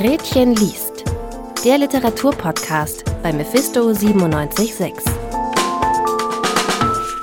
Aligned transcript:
Gretchen 0.00 0.56
liest. 0.56 1.04
Der 1.62 1.76
Literaturpodcast 1.76 3.04
bei 3.22 3.34
Mephisto 3.34 3.92
976. 3.92 4.94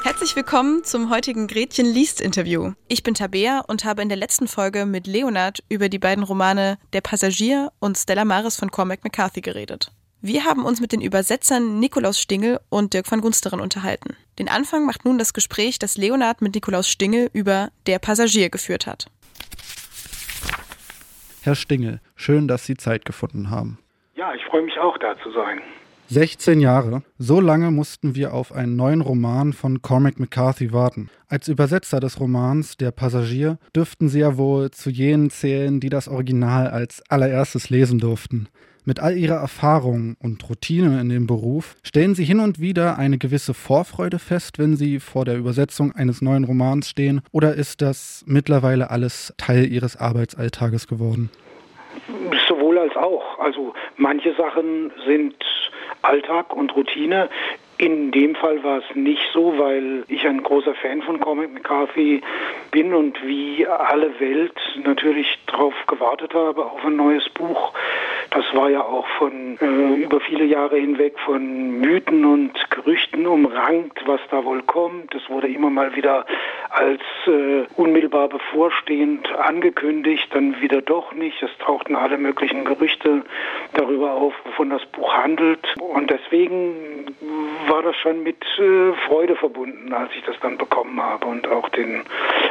Herzlich 0.04 0.36
willkommen 0.36 0.84
zum 0.84 1.10
heutigen 1.10 1.48
Gretchen 1.48 1.88
liest 1.88 2.22
Interview. 2.22 2.74
Ich 2.88 3.02
bin 3.02 3.16
Tabea 3.16 3.62
und 3.62 3.84
habe 3.84 4.04
in 4.04 4.10
der 4.10 4.18
letzten 4.20 4.48
Folge 4.48 4.86
mit 4.86 5.08
Leonard 5.08 5.64
über 5.70 5.90
die 5.90 5.98
beiden 5.98 6.24
Romane 6.24 6.78
Der 6.94 7.02
Passagier 7.02 7.72
und 7.80 7.98
Stella 7.98 8.26
Maris 8.26 8.58
von 8.58 8.70
Cormac 8.70 9.04
McCarthy 9.04 9.42
geredet. 9.42 9.92
Wir 10.22 10.46
haben 10.46 10.64
uns 10.64 10.80
mit 10.80 10.92
den 10.92 11.02
Übersetzern 11.02 11.80
Nikolaus 11.80 12.20
Stingel 12.20 12.60
und 12.70 12.94
Dirk 12.94 13.10
van 13.10 13.22
Gunsteren 13.22 13.60
unterhalten. 13.60 14.16
Den 14.38 14.50
Anfang 14.50 14.86
macht 14.86 15.04
nun 15.04 15.18
das 15.18 15.34
Gespräch, 15.34 15.80
das 15.80 15.98
Leonard 15.98 16.44
mit 16.44 16.54
Nikolaus 16.54 16.88
Stingel 16.88 17.32
über 17.34 17.72
Der 17.88 17.98
Passagier 17.98 18.52
geführt 18.52 18.86
hat. 18.86 19.08
Herr 21.42 21.56
Stingel, 21.56 22.00
schön, 22.16 22.48
dass 22.48 22.66
Sie 22.66 22.76
Zeit 22.76 23.06
gefunden 23.06 23.50
haben. 23.50 23.80
Ja, 24.16 24.34
ich 24.34 24.44
freue 24.46 24.64
mich 24.64 24.78
auch, 24.80 24.98
da 24.98 25.16
zu 25.24 25.32
sein. 25.32 25.60
16 26.10 26.62
Jahre. 26.62 27.04
So 27.18 27.42
lange 27.42 27.70
mussten 27.70 28.16
wir 28.16 28.34
auf 28.34 28.54
einen 28.54 28.78
neuen 28.78 29.02
Roman 29.02 29.52
von 29.52 29.82
Cormac 29.82 30.20
McCarthy 30.20 30.72
warten. 30.72 31.10
Als 31.28 31.50
Übersetzer 31.50 32.00
des 32.00 32.22
Romans 32.22 32.78
Der 32.78 32.92
Passagier 32.92 33.58
dürften 33.76 34.08
Sie 34.08 34.20
ja 34.20 34.38
wohl 34.38 34.72
zu 34.72 34.90
jenen 34.90 35.30
zählen, 35.30 35.82
die 35.82 35.90
das 35.90 36.08
Original 36.08 36.70
als 36.70 37.04
allererstes 37.10 37.70
lesen 37.70 38.00
durften. 38.00 38.48
Mit 38.88 39.02
all 39.02 39.18
Ihrer 39.18 39.36
Erfahrung 39.36 40.16
und 40.24 40.50
Routine 40.50 41.02
in 41.02 41.10
dem 41.10 41.28
Beruf 41.28 41.76
stellen 41.84 42.16
Sie 42.16 42.24
hin 42.24 42.40
und 42.40 42.62
wieder 42.62 42.98
eine 42.98 43.18
gewisse 43.18 43.54
Vorfreude 43.54 44.18
fest, 44.18 44.60
wenn 44.60 44.78
Sie 44.78 45.02
vor 45.02 45.26
der 45.26 45.36
Übersetzung 45.36 45.92
eines 45.92 46.22
neuen 46.22 46.46
Romans 46.46 46.88
stehen, 46.90 47.20
oder 47.34 47.54
ist 47.54 47.82
das 47.82 48.24
mittlerweile 48.28 48.90
alles 48.90 49.34
Teil 49.38 49.66
Ihres 49.66 49.98
Arbeitsalltages 49.98 50.88
geworden? 50.88 51.30
Sowohl 52.48 52.78
als 52.78 52.96
auch. 52.96 53.38
Also 53.40 53.74
manche 53.98 54.34
Sachen 54.36 54.94
sind 55.06 55.36
Alltag 56.02 56.56
und 56.56 56.74
Routine. 56.74 57.28
In 57.80 58.12
dem 58.12 58.36
Fall 58.36 58.64
war 58.64 58.80
es 58.80 58.96
nicht 58.96 59.22
so, 59.34 59.58
weil 59.60 60.04
ich 60.08 60.26
ein 60.26 60.42
großer 60.42 60.74
Fan 60.76 61.04
von 61.04 61.20
Cormac 61.20 61.54
McCarthy 61.54 62.22
bin 62.72 62.94
und 62.94 63.24
wie 63.24 63.68
alle 63.68 64.20
Welt 64.20 64.56
natürlich 64.84 65.38
darauf 65.46 65.76
gewartet 65.86 66.34
habe 66.34 66.66
auf 66.66 66.84
ein 66.84 66.96
neues 66.96 67.30
Buch. 67.30 67.74
Das 68.32 68.46
war 68.54 68.70
ja 68.70 68.82
auch 68.82 69.08
von 69.20 69.58
äh, 69.62 70.02
über 70.02 70.20
viele 70.20 70.46
Jahre 70.46 70.78
hinweg 70.78 71.18
von 71.20 71.80
Mythen 71.80 72.26
und 72.26 72.54
Gerüchten 72.72 73.28
umrankt, 73.28 74.00
was 74.06 74.22
da 74.32 74.44
wohl 74.44 74.64
kommt. 74.64 75.14
Es 75.14 75.30
wurde 75.30 75.48
immer 75.48 75.70
mal 75.70 75.96
wieder 75.96 76.26
als 76.70 77.02
äh, 77.28 77.66
unmittelbar 77.76 78.30
bevorstehend 78.30 79.28
angekündigt, 79.36 80.28
dann 80.34 80.60
wieder 80.62 80.82
doch 80.82 81.14
nicht. 81.14 81.42
Es 81.42 81.50
tauchten 81.60 81.96
alle 81.96 82.18
möglichen 82.18 82.66
Gerüchte 82.66 83.24
darüber 83.74 84.14
auf, 84.14 84.34
wovon 84.46 84.70
das 84.70 84.86
Buch 84.88 85.14
handelt. 85.14 85.66
Und 85.80 86.10
deswegen 86.10 87.06
war 87.68 87.82
das 87.82 87.96
schon 87.98 88.24
mit 88.24 88.44
äh, 88.58 88.94
Freude 89.08 89.36
verbunden, 89.36 89.94
als 89.94 90.12
ich 90.18 90.24
das 90.26 90.36
dann 90.42 90.58
bekommen 90.58 91.02
habe 91.02 91.26
und 91.28 91.48
auch 91.48 91.70
den 91.70 92.04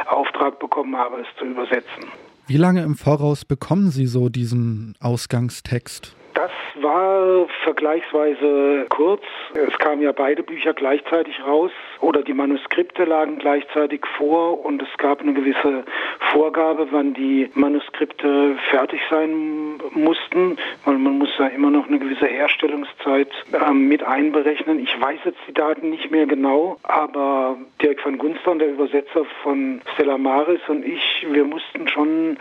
Auftrag 0.07 0.59
bekommen 0.59 0.95
habe, 0.95 1.21
es 1.21 1.27
zu 1.37 1.45
übersetzen. 1.45 2.05
Wie 2.47 2.57
lange 2.57 2.81
im 2.83 2.95
Voraus 2.95 3.43
bekommen 3.43 3.89
Sie 3.91 4.05
so 4.05 4.29
diesen 4.29 4.95
Ausgangstext? 5.01 6.15
Das 6.47 6.83
war 6.83 7.47
vergleichsweise 7.63 8.85
kurz. 8.89 9.23
Es 9.53 9.77
kamen 9.79 10.01
ja 10.01 10.13
beide 10.13 10.43
Bücher 10.43 10.73
gleichzeitig 10.73 11.35
raus 11.45 11.71
oder 11.99 12.21
die 12.21 12.33
Manuskripte 12.33 13.03
lagen 13.03 13.37
gleichzeitig 13.37 14.05
vor 14.17 14.63
und 14.63 14.81
es 14.81 14.87
gab 14.97 15.19
eine 15.21 15.33
gewisse 15.33 15.83
Vorgabe, 16.31 16.87
wann 16.91 17.13
die 17.13 17.49
Manuskripte 17.53 18.55
fertig 18.69 19.01
sein 19.09 19.77
mussten, 19.91 20.57
weil 20.85 20.97
man 20.97 21.17
muss 21.17 21.29
ja 21.37 21.47
immer 21.47 21.69
noch 21.69 21.87
eine 21.87 21.99
gewisse 21.99 22.27
Herstellungszeit 22.27 23.29
äh, 23.51 23.73
mit 23.73 24.03
einberechnen. 24.03 24.79
Ich 24.79 25.01
weiß 25.01 25.19
jetzt 25.25 25.39
die 25.47 25.53
Daten 25.53 25.89
nicht 25.89 26.11
mehr 26.11 26.27
genau, 26.27 26.77
aber 26.83 27.57
Dirk 27.81 28.05
van 28.05 28.17
Gunstern, 28.17 28.59
der 28.59 28.69
Übersetzer 28.69 29.25
von 29.43 29.81
Stella 29.93 30.17
Maris 30.17 30.61
und 30.67 30.85
ich, 30.85 31.27
wir 31.29 31.43
mussten 31.43 31.89
schon 31.89 32.37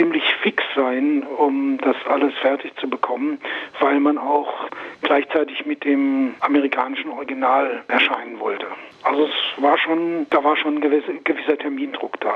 ziemlich 0.00 0.24
fix 0.42 0.62
sein, 0.74 1.22
um 1.38 1.78
das 1.78 1.96
alles 2.08 2.32
fertig 2.40 2.72
zu 2.80 2.88
bekommen, 2.88 3.38
weil 3.80 4.00
man 4.00 4.16
auch 4.16 4.48
gleichzeitig 5.02 5.66
mit 5.66 5.84
dem 5.84 6.34
amerikanischen 6.40 7.10
Original 7.10 7.82
erscheinen 7.88 8.40
wollte. 8.40 8.66
Also 9.02 9.24
es 9.24 9.62
war 9.62 9.76
schon, 9.78 10.26
da 10.30 10.42
war 10.42 10.56
schon 10.56 10.76
ein 10.76 10.80
gewisser, 10.80 11.12
gewisser 11.24 11.58
Termindruck 11.58 12.18
da. 12.20 12.32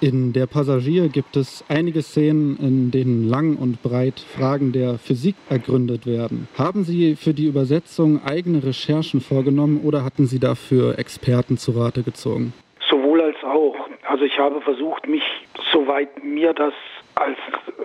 In 0.00 0.34
der 0.34 0.46
Passagier 0.46 1.08
gibt 1.08 1.36
es 1.36 1.64
einige 1.68 2.02
Szenen, 2.02 2.58
in 2.58 2.90
denen 2.90 3.28
lang 3.28 3.56
und 3.56 3.82
breit 3.82 4.20
Fragen 4.20 4.72
der 4.72 4.98
Physik 4.98 5.36
ergründet 5.48 6.06
werden. 6.06 6.48
Haben 6.58 6.84
Sie 6.84 7.16
für 7.16 7.32
die 7.32 7.46
Übersetzung 7.46 8.20
eigene 8.24 8.62
Recherchen 8.62 9.20
vorgenommen 9.20 9.80
oder 9.82 10.04
hatten 10.04 10.26
Sie 10.26 10.38
dafür 10.38 10.98
Experten 10.98 11.56
zu 11.56 11.72
Rate 11.72 12.02
gezogen? 12.02 12.52
Sowohl 12.90 13.22
als 13.22 13.42
auch. 13.42 13.76
Also 14.06 14.24
ich 14.24 14.38
habe 14.38 14.60
versucht, 14.60 15.08
mich, 15.08 15.24
soweit 15.72 16.22
mir 16.22 16.52
das 16.52 16.74
als 17.16 17.38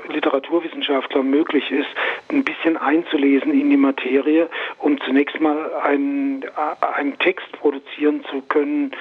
Literaturwissenschaftler 0.10 1.24
möglich 1.24 1.72
ist, 1.72 1.88
ein 2.30 2.44
bisschen 2.44 2.78
einzulesen 2.78 3.54
in 3.54 3.70
die 3.70 3.78
Materie, 3.78 4.50
um 4.78 5.00
zunächst 5.02 5.40
mal 5.40 5.72
einen, 5.84 6.46
einen 6.96 7.18
Text 7.20 7.50
produzieren 7.54 8.24
zu 8.30 8.42
können, 8.42 8.92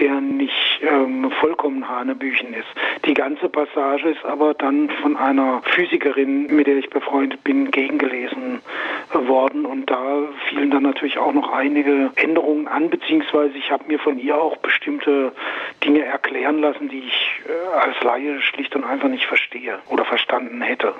der 0.00 0.20
nicht 0.20 0.80
ähm, 0.82 1.30
vollkommen 1.40 1.88
Hanebüchen 1.88 2.52
ist. 2.52 2.68
Die 3.04 3.14
ganze 3.14 3.48
Passage 3.48 4.08
ist 4.10 4.24
aber 4.24 4.54
dann 4.54 4.90
von 5.02 5.16
einer 5.16 5.62
Physikerin, 5.62 6.46
mit 6.48 6.66
der 6.66 6.76
ich 6.76 6.90
befreundet 6.90 7.42
bin, 7.44 7.70
gegengelesen 7.70 8.60
worden 9.12 9.66
und 9.66 9.90
da 9.90 10.28
fielen 10.48 10.70
dann 10.70 10.82
natürlich 10.82 11.18
auch 11.18 11.32
noch 11.32 11.52
einige 11.52 12.10
Änderungen 12.16 12.68
an, 12.68 12.90
beziehungsweise 12.90 13.56
ich 13.56 13.70
habe 13.70 13.84
mir 13.86 13.98
von 13.98 14.18
ihr 14.18 14.36
auch 14.36 14.56
bestimmte 14.58 15.32
Dinge 15.84 16.04
erklären 16.04 16.60
lassen, 16.60 16.88
die 16.88 17.00
ich 17.00 17.40
äh, 17.46 17.76
als 17.76 18.02
Laie 18.02 18.40
schlicht 18.40 18.74
und 18.74 18.84
einfach 18.84 19.08
nicht 19.08 19.26
verstehe 19.26 19.78
oder 19.88 20.04
verstanden 20.04 20.60
hätte. 20.60 20.94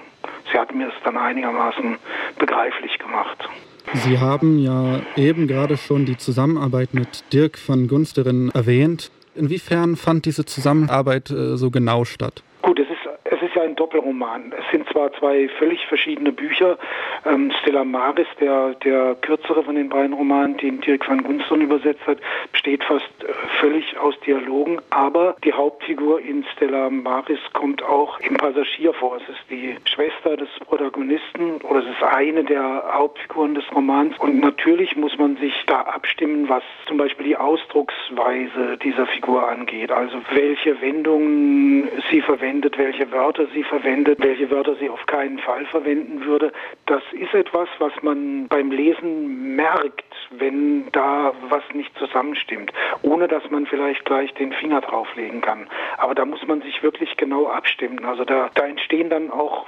Sie 0.52 0.58
hat 0.58 0.74
mir 0.74 0.88
es 0.88 0.94
dann 1.04 1.16
einigermaßen 1.16 1.98
begreiflich 2.38 2.98
gemacht. 2.98 3.48
Sie 3.92 4.18
haben 4.18 4.58
ja 4.58 5.00
eben 5.16 5.46
gerade 5.46 5.76
schon 5.76 6.06
die 6.06 6.16
Zusammenarbeit 6.16 6.92
mit 6.92 7.32
Dirk 7.32 7.58
van 7.66 7.86
Gunsteren 7.86 8.50
erwähnt. 8.50 9.10
Inwiefern 9.34 9.96
fand 9.96 10.26
diese 10.26 10.44
Zusammenarbeit 10.44 11.30
äh, 11.30 11.56
so 11.56 11.70
genau 11.70 12.04
statt? 12.04 12.42
Gut, 12.62 12.78
es 12.78 12.88
ist 12.88 12.96
es 13.24 13.42
ist 13.42 13.54
ja 13.54 13.64
Doppelroman. 13.76 14.52
Es 14.58 14.70
sind 14.70 14.88
zwar 14.88 15.12
zwei 15.12 15.48
völlig 15.58 15.86
verschiedene 15.86 16.32
Bücher. 16.32 16.78
Ähm, 17.24 17.52
Stella 17.60 17.84
Maris, 17.84 18.26
der, 18.40 18.74
der 18.84 19.14
kürzere 19.16 19.62
von 19.62 19.74
den 19.74 19.88
beiden 19.88 20.12
Romanen, 20.12 20.56
den 20.56 20.80
Dirk 20.80 21.08
van 21.08 21.22
Gunstern 21.22 21.60
übersetzt 21.60 22.06
hat, 22.06 22.18
besteht 22.52 22.82
fast 22.84 23.04
äh, 23.20 23.32
völlig 23.60 23.98
aus 23.98 24.18
Dialogen. 24.20 24.80
Aber 24.90 25.36
die 25.44 25.52
Hauptfigur 25.52 26.20
in 26.20 26.44
Stella 26.54 26.90
Maris 26.90 27.38
kommt 27.52 27.82
auch 27.82 28.18
im 28.20 28.36
Passagier 28.36 28.92
vor. 28.94 29.16
Es 29.16 29.28
ist 29.28 29.50
die 29.50 29.76
Schwester 29.84 30.36
des 30.36 30.48
Protagonisten 30.66 31.60
oder 31.62 31.80
es 31.80 31.86
ist 31.86 32.02
eine 32.02 32.44
der 32.44 32.84
Hauptfiguren 32.92 33.54
des 33.54 33.64
Romans. 33.74 34.16
Und 34.18 34.40
natürlich 34.40 34.96
muss 34.96 35.16
man 35.18 35.36
sich 35.36 35.54
da 35.66 35.82
abstimmen, 35.82 36.48
was 36.48 36.62
zum 36.86 36.96
Beispiel 36.96 37.26
die 37.26 37.36
Ausdrucksweise 37.36 38.78
dieser 38.82 39.06
Figur 39.06 39.48
angeht. 39.48 39.90
Also 39.90 40.18
welche 40.32 40.80
Wendungen 40.80 41.88
sie 42.10 42.20
verwendet, 42.20 42.78
welche 42.78 43.10
Wörter 43.12 43.46
sie 43.54 43.64
verwendet, 43.68 44.18
welche 44.20 44.50
Wörter 44.50 44.76
sie 44.76 44.88
auf 44.88 45.04
keinen 45.06 45.38
Fall 45.38 45.66
verwenden 45.66 46.24
würde. 46.24 46.52
Das 46.86 47.02
ist 47.12 47.34
etwas, 47.34 47.68
was 47.78 47.92
man 48.02 48.48
beim 48.48 48.70
Lesen 48.70 49.56
merkt, 49.56 50.04
wenn 50.30 50.90
da 50.92 51.32
was 51.48 51.62
nicht 51.72 51.96
zusammenstimmt, 51.98 52.72
ohne 53.02 53.28
dass 53.28 53.48
man 53.50 53.66
vielleicht 53.66 54.04
gleich 54.04 54.32
den 54.34 54.52
Finger 54.52 54.80
drauflegen 54.80 55.40
kann. 55.40 55.66
Aber 55.98 56.14
da 56.14 56.24
muss 56.24 56.46
man 56.46 56.62
sich 56.62 56.82
wirklich 56.82 57.16
genau 57.16 57.48
abstimmen. 57.48 58.04
Also 58.04 58.24
da, 58.24 58.50
da 58.54 58.66
entstehen 58.66 59.10
dann 59.10 59.30
auch 59.30 59.66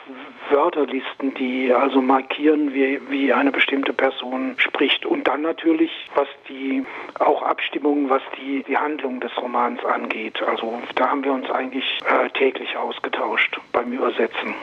Wörterlisten, 0.50 1.34
die 1.34 1.72
also 1.72 2.00
markieren, 2.00 2.74
wie, 2.74 3.00
wie 3.10 3.32
eine 3.32 3.52
bestimmte 3.52 3.92
Person 3.92 4.54
spricht. 4.58 5.06
Und 5.06 5.28
dann 5.28 5.42
natürlich, 5.42 5.90
was 6.14 6.28
die 6.48 6.84
auch 7.18 7.42
Abstimmungen, 7.42 8.10
was 8.10 8.22
die, 8.40 8.62
die 8.64 8.76
Handlung 8.76 9.20
des 9.20 9.36
Romans 9.36 9.84
angeht. 9.84 10.42
Also 10.42 10.80
da 10.94 11.10
haben 11.10 11.24
wir 11.24 11.32
uns 11.32 11.50
eigentlich 11.50 11.98
äh, 12.06 12.28
täglich 12.30 12.76
ausgetauscht 12.76 13.18
getauscht 13.18 13.58
beim 13.88 13.92
Übersetzen. 13.92 14.54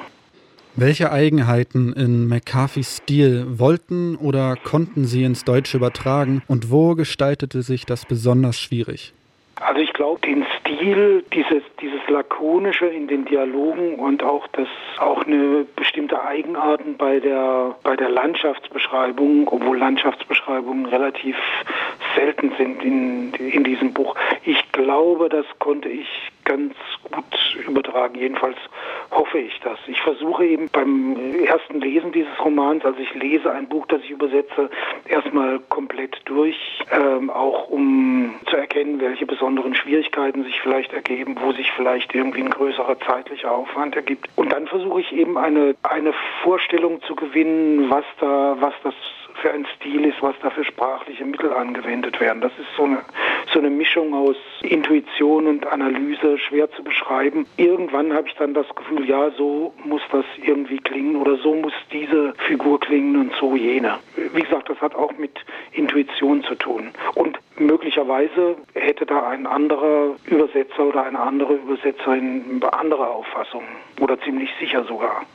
Welche 0.77 1.11
Eigenheiten 1.11 1.93
in 1.93 2.27
McCarthys 2.27 2.97
Stil 2.97 3.45
wollten 3.59 4.17
oder 4.17 4.55
konnten 4.61 5.05
Sie 5.05 5.23
ins 5.23 5.45
Deutsche 5.45 5.77
übertragen 5.77 6.41
und 6.47 6.69
wo 6.69 6.95
gestaltete 6.95 7.61
sich 7.61 7.85
das 7.85 8.05
besonders 8.05 8.59
schwierig? 8.59 9.13
Also 9.61 9.79
ich 9.79 9.93
glaube, 9.93 10.19
den 10.19 10.45
Stil, 10.59 11.23
dieses, 11.33 11.63
dieses 11.79 12.01
Lakonische 12.09 12.87
in 12.87 13.07
den 13.07 13.23
Dialogen 13.23 13.95
und 13.95 14.21
auch 14.21 14.45
das 14.47 14.67
auch 14.99 15.25
eine 15.25 15.65
bestimmte 15.77 16.21
Eigenarten 16.21 16.97
bei 16.97 17.21
der 17.21 17.73
bei 17.81 17.95
der 17.95 18.09
Landschaftsbeschreibung, 18.09 19.47
obwohl 19.47 19.77
Landschaftsbeschreibungen 19.77 20.87
relativ 20.87 21.37
selten 22.17 22.51
sind 22.57 22.83
in, 22.83 23.33
in 23.33 23.63
diesem 23.63 23.93
Buch. 23.93 24.15
Ich 24.43 24.61
glaube, 24.73 25.29
das 25.29 25.45
konnte 25.59 25.87
ich 25.87 26.09
ganz 26.45 26.73
gut 27.11 27.65
übertragen. 27.67 28.15
Jedenfalls 28.15 28.57
hoffe 29.11 29.39
ich 29.39 29.59
das. 29.61 29.77
Ich 29.87 30.01
versuche 30.01 30.45
eben 30.45 30.69
beim 30.69 31.17
ersten 31.43 31.81
Lesen 31.81 32.11
dieses 32.11 32.31
Romans, 32.39 32.85
also 32.85 32.99
ich 32.99 33.13
lese 33.15 33.51
ein 33.51 33.67
Buch, 33.67 33.85
das 33.87 34.01
ich 34.03 34.11
übersetze, 34.11 34.69
erstmal 35.07 35.59
komplett 35.69 36.21
durch, 36.25 36.57
ähm, 36.91 37.29
auch 37.29 37.69
um 37.69 38.35
zu 38.49 38.55
erkennen, 38.55 38.99
welche 39.01 39.25
besonderen 39.25 39.75
Schwierigkeiten 39.75 40.43
sich 40.43 40.61
vielleicht 40.61 40.93
ergeben, 40.93 41.35
wo 41.41 41.51
sich 41.51 41.71
vielleicht 41.71 42.13
irgendwie 42.15 42.41
ein 42.41 42.49
größerer 42.49 42.99
zeitlicher 42.99 43.51
Aufwand 43.51 43.95
ergibt. 43.95 44.29
Und 44.35 44.51
dann 44.51 44.67
versuche 44.67 45.01
ich 45.01 45.11
eben 45.11 45.37
eine, 45.37 45.75
eine 45.83 46.13
Vorstellung 46.43 47.01
zu 47.03 47.15
gewinnen, 47.15 47.89
was 47.89 48.05
da, 48.19 48.57
was 48.59 48.73
das 48.83 48.93
für 49.41 49.51
ein 49.51 49.67
Stil 49.75 50.05
ist, 50.05 50.21
was 50.21 50.35
da 50.41 50.49
für 50.49 50.63
sprachliche 50.63 51.25
Mittel 51.25 51.53
angewendet 51.53 52.19
werden. 52.19 52.41
Das 52.41 52.51
ist 52.53 52.67
so 52.77 52.83
eine, 52.83 53.01
so 53.55 53.59
eine 53.59 53.69
Mischung 53.69 54.13
aus 54.13 54.35
Intuition 54.63 55.47
und 55.47 55.65
Analyse, 55.65 56.37
schwer 56.37 56.69
zu 56.71 56.83
beschreiben. 56.83 57.47
Irgendwann 57.55 58.11
habe 58.11 58.27
ich 58.27 58.35
dann 58.35 58.53
das 58.53 58.67
Gefühl, 58.75 59.07
ja, 59.07 59.31
so 59.31 59.73
muss 59.85 60.01
das 60.11 60.25
irgendwie 60.43 60.77
klingen 60.77 61.15
oder 61.15 61.37
so 61.37 61.55
muss 61.55 61.71
diese 61.93 62.33
Figur 62.47 62.81
klingen 62.81 63.15
und 63.15 63.33
so 63.39 63.55
jene. 63.55 63.97
Wie 64.33 64.41
gesagt, 64.41 64.69
das 64.69 64.81
hat 64.81 64.93
auch 64.93 65.17
mit 65.17 65.31
Intuition 65.71 66.43
zu 66.43 66.55
tun. 66.55 66.91
Und 67.15 67.39
möglicherweise 67.57 68.57
hätte 68.73 69.05
da 69.05 69.29
ein 69.29 69.47
anderer 69.47 70.17
Übersetzer 70.25 70.87
oder 70.87 71.05
eine 71.05 71.19
andere 71.19 71.53
Übersetzerin 71.53 72.61
andere 72.73 73.07
Auffassungen 73.07 73.69
oder 74.01 74.19
ziemlich 74.19 74.49
sicher 74.59 74.83
sogar. 74.83 75.25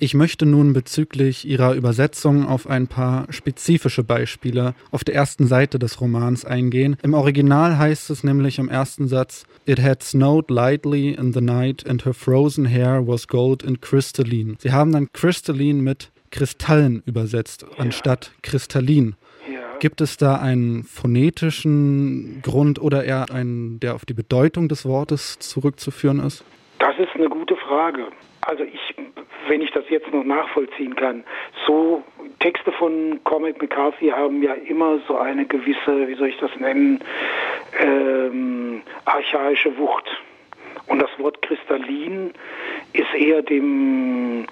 Ich 0.00 0.14
möchte 0.14 0.46
nun 0.46 0.74
bezüglich 0.74 1.44
Ihrer 1.44 1.74
Übersetzung 1.74 2.46
auf 2.46 2.68
ein 2.68 2.86
paar 2.86 3.26
spezifische 3.32 4.04
Beispiele 4.04 4.76
auf 4.92 5.02
der 5.02 5.16
ersten 5.16 5.48
Seite 5.48 5.80
des 5.80 6.00
Romans 6.00 6.44
eingehen. 6.44 6.96
Im 7.02 7.14
Original 7.14 7.78
heißt 7.78 8.08
es 8.10 8.22
nämlich 8.22 8.60
im 8.60 8.68
ersten 8.68 9.08
Satz, 9.08 9.44
It 9.66 9.82
had 9.82 10.04
snowed 10.04 10.50
lightly 10.50 11.10
in 11.10 11.32
the 11.32 11.40
night 11.40 11.84
and 11.84 12.04
her 12.04 12.14
frozen 12.14 12.64
hair 12.64 13.08
was 13.08 13.26
gold 13.26 13.66
and 13.66 13.82
crystalline. 13.82 14.54
Sie 14.60 14.70
haben 14.70 14.92
dann 14.92 15.12
crystalline 15.12 15.82
mit 15.82 16.12
Kristallen 16.30 17.02
übersetzt, 17.04 17.62
ja. 17.62 17.78
anstatt 17.78 18.30
kristallin. 18.42 19.16
Ja. 19.52 19.78
Gibt 19.80 20.00
es 20.00 20.16
da 20.16 20.36
einen 20.36 20.84
phonetischen 20.84 22.40
Grund 22.42 22.80
oder 22.80 23.02
eher 23.02 23.32
einen, 23.32 23.80
der 23.80 23.96
auf 23.96 24.04
die 24.04 24.14
Bedeutung 24.14 24.68
des 24.68 24.84
Wortes 24.84 25.40
zurückzuführen 25.40 26.20
ist? 26.20 26.44
Das 26.78 26.98
ist 26.98 27.14
eine 27.14 27.28
gute 27.28 27.56
Frage. 27.56 28.08
Also 28.42 28.64
ich 28.64 28.94
wenn 29.48 29.60
ich 29.60 29.70
das 29.72 29.84
jetzt 29.88 30.12
noch 30.12 30.24
nachvollziehen 30.24 30.94
kann. 30.94 31.24
So 31.66 32.02
Texte 32.40 32.72
von 32.72 33.20
Cormac 33.24 33.60
McCarthy 33.60 34.08
haben 34.08 34.42
ja 34.42 34.54
immer 34.54 35.00
so 35.08 35.16
eine 35.18 35.46
gewisse, 35.46 36.08
wie 36.08 36.14
soll 36.14 36.28
ich 36.28 36.38
das 36.38 36.54
nennen, 36.56 37.02
ähm, 37.80 38.82
archaische 39.04 39.76
Wucht. 39.78 40.06
Und 40.86 41.00
das 41.00 41.10
Wort 41.18 41.42
kristallin 41.42 42.32
ist 42.92 43.12
eher 43.14 43.42
dem 43.42 44.46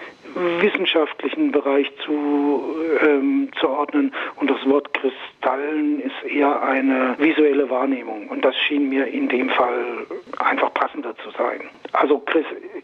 wissenschaftlichen 0.60 1.50
Bereich 1.50 1.90
zu, 2.04 2.76
ähm, 3.00 3.50
zu 3.58 3.68
ordnen 3.68 4.12
und 4.36 4.50
das 4.50 4.64
Wort 4.66 4.92
Kristallen 4.92 6.00
ist 6.00 6.24
eher 6.24 6.62
eine 6.62 7.14
visuelle 7.18 7.70
Wahrnehmung 7.70 8.28
und 8.28 8.44
das 8.44 8.54
schien 8.56 8.88
mir 8.88 9.06
in 9.06 9.28
dem 9.28 9.48
Fall 9.48 10.06
einfach 10.38 10.72
passender 10.74 11.16
zu 11.18 11.30
sein. 11.30 11.62
Also 11.92 12.22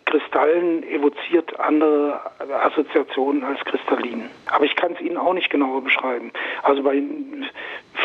Kristallen 0.07 0.83
evoziert 0.85 1.59
andere 1.61 2.21
Assoziationen 2.65 3.45
als 3.45 3.61
Kristallin. 3.65 4.31
Aber 4.51 4.65
ich 4.65 4.75
kann 4.75 4.93
es 4.93 5.01
Ihnen 5.01 5.19
auch 5.19 5.35
nicht 5.35 5.51
genauer 5.51 5.83
beschreiben. 5.83 6.33
Also 6.63 6.83
bei, 6.83 7.03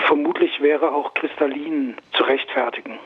vermutlich 0.07 0.61
wäre 0.61 0.91
auch 0.91 1.13
Kristallin 1.13 1.95
zu 2.13 2.23
rechtfertigen. 2.23 2.99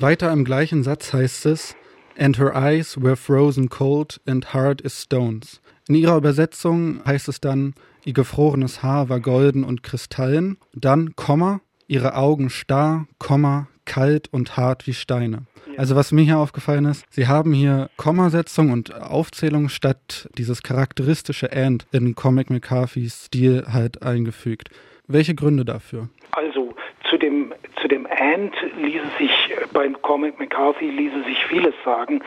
Weiter 0.00 0.32
im 0.32 0.44
gleichen 0.44 0.84
Satz 0.84 1.12
heißt 1.12 1.46
es, 1.46 1.76
And 2.16 2.38
her 2.38 2.54
eyes 2.54 3.00
were 3.02 3.16
frozen 3.16 3.68
cold 3.68 4.20
and 4.26 4.54
hard 4.54 4.84
as 4.84 5.02
stones. 5.02 5.60
In 5.88 5.96
ihrer 5.96 6.16
Übersetzung 6.16 7.00
heißt 7.04 7.28
es 7.28 7.40
dann, 7.40 7.74
ihr 8.04 8.12
gefrorenes 8.12 8.82
Haar 8.82 9.08
war 9.08 9.18
golden 9.18 9.64
und 9.64 9.82
kristallen, 9.82 10.56
dann, 10.72 11.16
Komma, 11.16 11.60
ihre 11.88 12.14
Augen 12.14 12.48
starr, 12.48 13.08
Komma, 13.18 13.66
kalt 13.86 14.32
und 14.32 14.56
hart 14.56 14.86
wie 14.86 14.94
Steine. 14.94 15.46
Also 15.76 15.96
was 15.96 16.12
mir 16.12 16.22
hier 16.22 16.38
aufgefallen 16.38 16.84
ist, 16.84 17.04
sie 17.10 17.26
haben 17.26 17.52
hier 17.52 17.90
Kommasetzung 17.96 18.70
und 18.70 18.94
Aufzählung 18.94 19.68
statt 19.68 20.28
dieses 20.38 20.62
charakteristische 20.62 21.52
And 21.52 21.86
in 21.90 22.14
Comic 22.14 22.50
McCarthy's 22.50 23.26
Stil 23.26 23.64
halt 23.72 24.02
eingefügt. 24.02 24.70
Welche 25.08 25.34
Gründe 25.34 25.64
dafür? 25.64 26.08
Also 26.32 26.74
zu 27.08 27.16
dem, 27.16 27.54
zu 27.80 27.88
dem 27.88 28.06
And 28.06 28.54
ließe 28.76 29.06
sich 29.18 29.54
bei 29.72 29.88
Cormac 29.88 30.38
McCarthy 30.38 30.90
ließe 30.90 31.22
sich 31.24 31.44
vieles 31.46 31.74
sagen. 31.84 32.20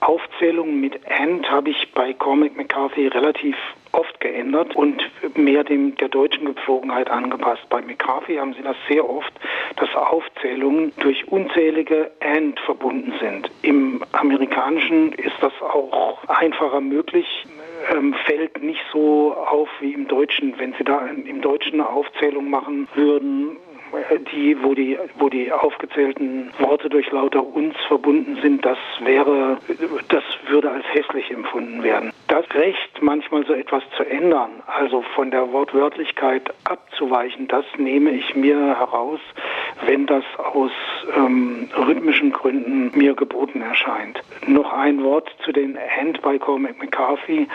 Aufzählungen 0.00 0.80
mit 0.80 1.00
And 1.10 1.50
habe 1.50 1.70
ich 1.70 1.92
bei 1.92 2.12
Cormac 2.12 2.56
McCarthy 2.56 3.08
relativ 3.08 3.56
oft 3.92 4.20
geändert 4.20 4.76
und 4.76 5.02
mehr 5.34 5.64
dem 5.64 5.96
der 5.96 6.08
deutschen 6.08 6.46
Gepflogenheit 6.46 7.10
angepasst. 7.10 7.68
Bei 7.70 7.80
McCarthy 7.80 8.36
haben 8.36 8.54
sie 8.54 8.62
das 8.62 8.76
sehr 8.88 9.08
oft, 9.08 9.32
dass 9.76 9.94
Aufzählungen 9.94 10.92
durch 10.98 11.26
unzählige 11.28 12.10
And 12.20 12.58
verbunden 12.60 13.14
sind. 13.20 13.50
Im 13.62 14.02
amerikanischen 14.12 15.12
ist 15.12 15.36
das 15.40 15.52
auch 15.62 16.22
einfacher 16.28 16.80
möglich 16.80 17.26
ähm, 17.92 18.14
fällt 18.26 18.62
nicht 18.62 18.80
so 18.92 19.34
auf 19.34 19.68
wie 19.80 19.92
im 19.92 20.08
Deutschen. 20.08 20.58
Wenn 20.58 20.74
Sie 20.74 20.84
da 20.84 21.06
im 21.06 21.40
Deutschen 21.40 21.74
eine 21.74 21.88
Aufzählung 21.88 22.50
machen 22.50 22.88
würden, 22.94 23.56
die, 24.32 24.56
wo 24.62 24.74
die, 24.74 24.98
wo 25.18 25.28
die 25.28 25.52
aufgezählten 25.52 26.50
Worte 26.58 26.88
durch 26.88 27.10
lauter 27.10 27.44
uns 27.44 27.74
verbunden 27.86 28.38
sind, 28.42 28.64
das 28.64 28.78
wäre, 29.00 29.58
das 30.08 30.22
würde 30.48 30.70
als 30.70 30.84
hässlich 30.92 31.30
empfunden 31.30 31.82
werden. 31.82 32.12
Das 32.28 32.44
Recht, 32.54 33.02
manchmal 33.02 33.44
so 33.46 33.52
etwas 33.52 33.82
zu 33.96 34.04
ändern, 34.04 34.50
also 34.66 35.02
von 35.14 35.30
der 35.30 35.52
Wortwörtlichkeit 35.52 36.52
abzuweichen, 36.64 37.48
das 37.48 37.64
nehme 37.76 38.10
ich 38.10 38.34
mir 38.34 38.58
heraus, 38.78 39.20
wenn 39.86 40.06
das 40.06 40.24
aus 40.36 40.72
ähm, 41.16 41.68
rhythmischen 41.76 42.32
Gründen 42.32 42.96
mir 42.96 43.14
geboten 43.14 43.62
erscheint. 43.62 44.20
Noch 44.46 44.72
ein 44.72 45.02
Wort 45.02 45.30
zu 45.44 45.52
den 45.52 45.78
Hand 45.78 46.22
bei 46.22 46.38
Cormac 46.38 46.78
McCarthy. 46.78 47.48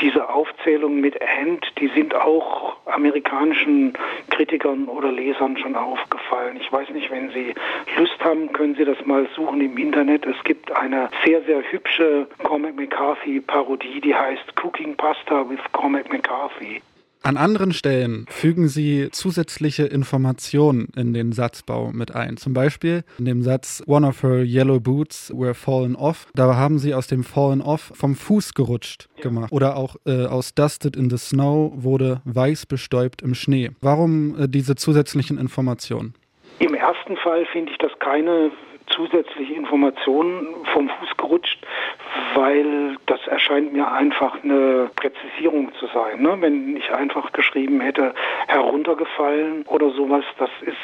Diese 0.00 0.28
Aufzählungen 0.28 1.00
mit 1.00 1.18
Hand, 1.20 1.66
die 1.78 1.88
sind 1.88 2.14
auch 2.14 2.76
amerikanischen 2.86 3.94
Kritikern 4.30 4.88
oder 4.88 5.10
Lesern 5.10 5.56
schon 5.56 5.74
aufgefallen. 5.74 6.58
Ich 6.60 6.70
weiß 6.70 6.90
nicht, 6.90 7.10
wenn 7.10 7.30
Sie 7.30 7.54
Lust 7.96 8.22
haben, 8.22 8.52
können 8.52 8.74
Sie 8.74 8.84
das 8.84 9.04
mal 9.06 9.26
suchen 9.34 9.60
im 9.60 9.76
Internet. 9.78 10.26
Es 10.26 10.42
gibt 10.44 10.70
eine 10.72 11.08
sehr, 11.24 11.42
sehr 11.42 11.62
hübsche 11.62 12.26
Cormac 12.42 12.76
McCarthy 12.76 13.40
Parodie, 13.40 14.00
die 14.00 14.14
heißt 14.14 14.54
Cooking 14.62 14.96
Pasta 14.96 15.48
with 15.48 15.60
Cormac 15.72 16.12
McCarthy. 16.12 16.82
An 17.26 17.36
anderen 17.36 17.72
Stellen 17.72 18.24
fügen 18.28 18.68
Sie 18.68 19.08
zusätzliche 19.10 19.82
Informationen 19.82 20.90
in 20.94 21.12
den 21.12 21.32
Satzbau 21.32 21.90
mit 21.90 22.14
ein. 22.14 22.36
Zum 22.36 22.54
Beispiel 22.54 23.02
in 23.18 23.24
dem 23.24 23.42
Satz 23.42 23.82
One 23.84 24.06
of 24.06 24.22
her 24.22 24.44
yellow 24.44 24.78
boots 24.78 25.32
were 25.34 25.54
fallen 25.54 25.96
off. 25.96 26.28
Da 26.36 26.54
haben 26.54 26.78
Sie 26.78 26.94
aus 26.94 27.08
dem 27.08 27.24
fallen 27.24 27.62
off 27.62 27.90
vom 27.96 28.14
Fuß 28.14 28.54
gerutscht 28.54 29.08
gemacht. 29.20 29.50
Oder 29.50 29.76
auch 29.76 29.96
äh, 30.06 30.26
aus 30.26 30.54
dusted 30.54 30.94
in 30.94 31.10
the 31.10 31.18
snow 31.18 31.72
wurde 31.74 32.22
weiß 32.26 32.66
bestäubt 32.66 33.22
im 33.22 33.34
Schnee. 33.34 33.72
Warum 33.80 34.38
äh, 34.38 34.48
diese 34.48 34.76
zusätzlichen 34.76 35.36
Informationen? 35.36 36.14
Im 36.60 36.74
ersten 36.74 37.16
Fall 37.16 37.44
finde 37.46 37.72
ich 37.72 37.78
das 37.78 37.90
keine 37.98 38.52
zusätzliche 38.88 39.54
Informationen 39.54 40.48
vom 40.72 40.88
Fuß 40.88 41.16
gerutscht, 41.16 41.58
weil 42.34 42.96
das 43.06 43.26
erscheint 43.26 43.72
mir 43.72 43.90
einfach 43.90 44.42
eine 44.42 44.90
Präzisierung 44.96 45.72
zu 45.74 45.86
sein. 45.88 46.22
Ne? 46.22 46.36
Wenn 46.40 46.76
ich 46.76 46.92
einfach 46.92 47.32
geschrieben 47.32 47.80
hätte, 47.80 48.14
heruntergefallen 48.46 49.64
oder 49.66 49.90
sowas, 49.90 50.24
das 50.38 50.50
ist 50.62 50.76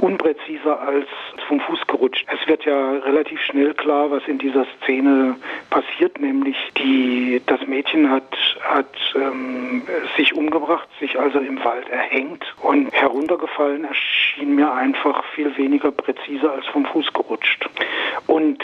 unpräziser 0.00 0.80
als 0.80 1.06
vom 1.48 1.60
Fuß 1.60 1.86
gerutscht. 1.86 2.26
Es 2.30 2.46
wird 2.46 2.64
ja 2.64 2.92
relativ 2.92 3.40
schnell 3.40 3.72
klar, 3.74 4.10
was 4.10 4.26
in 4.26 4.38
dieser 4.38 4.66
Szene 4.76 5.36
passiert, 5.70 6.20
nämlich 6.20 6.56
die, 6.78 7.40
das 7.46 7.66
Mädchen 7.66 8.10
hat, 8.10 8.36
hat 8.74 9.14
ähm, 9.14 9.82
sich 10.16 10.34
umgebracht, 10.34 10.88
sich 11.00 11.18
also 11.18 11.38
im 11.38 11.62
Wald 11.64 11.88
erhängt 11.88 12.44
und 12.62 12.92
heruntergefallen 12.92 13.84
erschien 13.84 14.54
mir 14.54 14.72
einfach 14.72 15.24
viel 15.34 15.56
weniger 15.56 15.92
präzise 15.92 16.50
als 16.50 16.66
vom 16.66 16.84
Fuß 16.86 17.12
gerutscht. 17.12 17.68
Und 18.26 18.62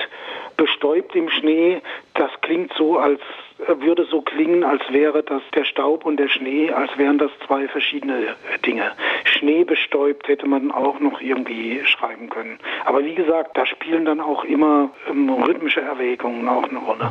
bestäubt 0.56 1.14
im 1.16 1.28
Schnee, 1.30 1.80
das 2.14 2.30
klingt 2.40 2.72
so, 2.74 2.98
als 2.98 3.20
würde 3.66 4.04
so 4.04 4.22
klingen, 4.22 4.64
als 4.64 4.82
wäre 4.90 5.22
das 5.22 5.42
der 5.54 5.64
Staub 5.64 6.04
und 6.04 6.18
der 6.18 6.28
Schnee, 6.28 6.70
als 6.70 6.96
wären 6.98 7.18
das 7.18 7.30
zwei 7.46 7.68
verschiedene 7.68 8.36
Dinge. 8.66 8.92
Schnee 9.24 9.64
bestäubt 9.64 10.28
hätte 10.28 10.46
man 10.46 10.70
auch 10.72 11.00
noch 11.00 11.20
irgendwie 11.20 11.80
schreiben 11.84 12.28
können. 12.28 12.58
Aber 12.84 13.04
wie 13.04 13.14
gesagt, 13.14 13.56
da 13.56 13.66
spielen 13.66 14.04
dann 14.04 14.20
auch 14.20 14.44
immer 14.44 14.90
ähm, 15.08 15.30
rhythmische 15.30 15.80
Erwägungen 15.80 16.48
auch 16.48 16.68
eine 16.68 16.78
Rolle. 16.78 17.10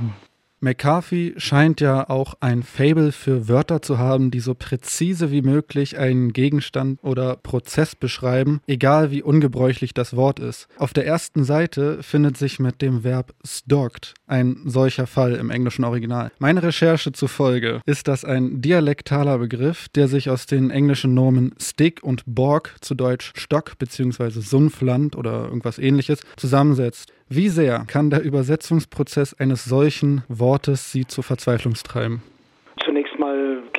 McCarthy 0.64 1.34
scheint 1.38 1.82
ja 1.82 2.08
auch 2.08 2.36
ein 2.40 2.62
Fable 2.62 3.12
für 3.12 3.48
Wörter 3.48 3.82
zu 3.82 3.98
haben, 3.98 4.30
die 4.30 4.40
so 4.40 4.54
präzise 4.54 5.32
wie 5.32 5.42
möglich 5.42 5.98
einen 5.98 6.34
Gegenstand 6.34 7.00
oder 7.04 7.36
Prozess 7.36 7.96
beschreiben, 7.96 8.62
egal 8.68 9.10
wie 9.10 9.24
ungebräuchlich 9.24 9.96
das 9.96 10.16
Wort 10.16 10.40
ist. 10.40 10.68
Auf 10.78 10.94
der 10.94 11.08
ersten 11.08 11.46
Seite 11.46 12.04
findet 12.04 12.38
sich 12.38 12.60
mit 12.60 12.84
dem 12.84 13.04
Verb 13.04 13.34
stalked 13.44 14.14
ein 14.32 14.62
solcher 14.66 15.06
Fall 15.06 15.34
im 15.36 15.50
englischen 15.50 15.84
Original. 15.84 16.32
Meine 16.40 16.64
Recherche 16.64 17.12
zufolge 17.12 17.82
ist 17.86 18.08
das 18.08 18.24
ein 18.24 18.62
dialektaler 18.62 19.38
Begriff, 19.38 19.90
der 19.90 20.08
sich 20.08 20.30
aus 20.30 20.46
den 20.46 20.72
englischen 20.72 21.14
Nomen 21.14 21.54
Stick 21.60 22.02
und 22.02 22.24
Borg, 22.26 22.76
zu 22.82 22.96
Deutsch 22.96 23.34
Stock 23.36 23.78
bzw. 23.78 24.40
Sumpfland 24.40 25.16
oder 25.16 25.44
irgendwas 25.46 25.78
ähnliches, 25.78 26.22
zusammensetzt. 26.38 27.12
Wie 27.28 27.50
sehr 27.50 27.86
kann 27.88 28.10
der 28.10 28.24
Übersetzungsprozess 28.24 29.34
eines 29.34 29.66
solchen 29.66 30.24
Wortes 30.28 30.92
Sie 30.92 31.06
zur 31.06 31.24
Verzweiflung 31.24 31.74
treiben? 31.74 32.24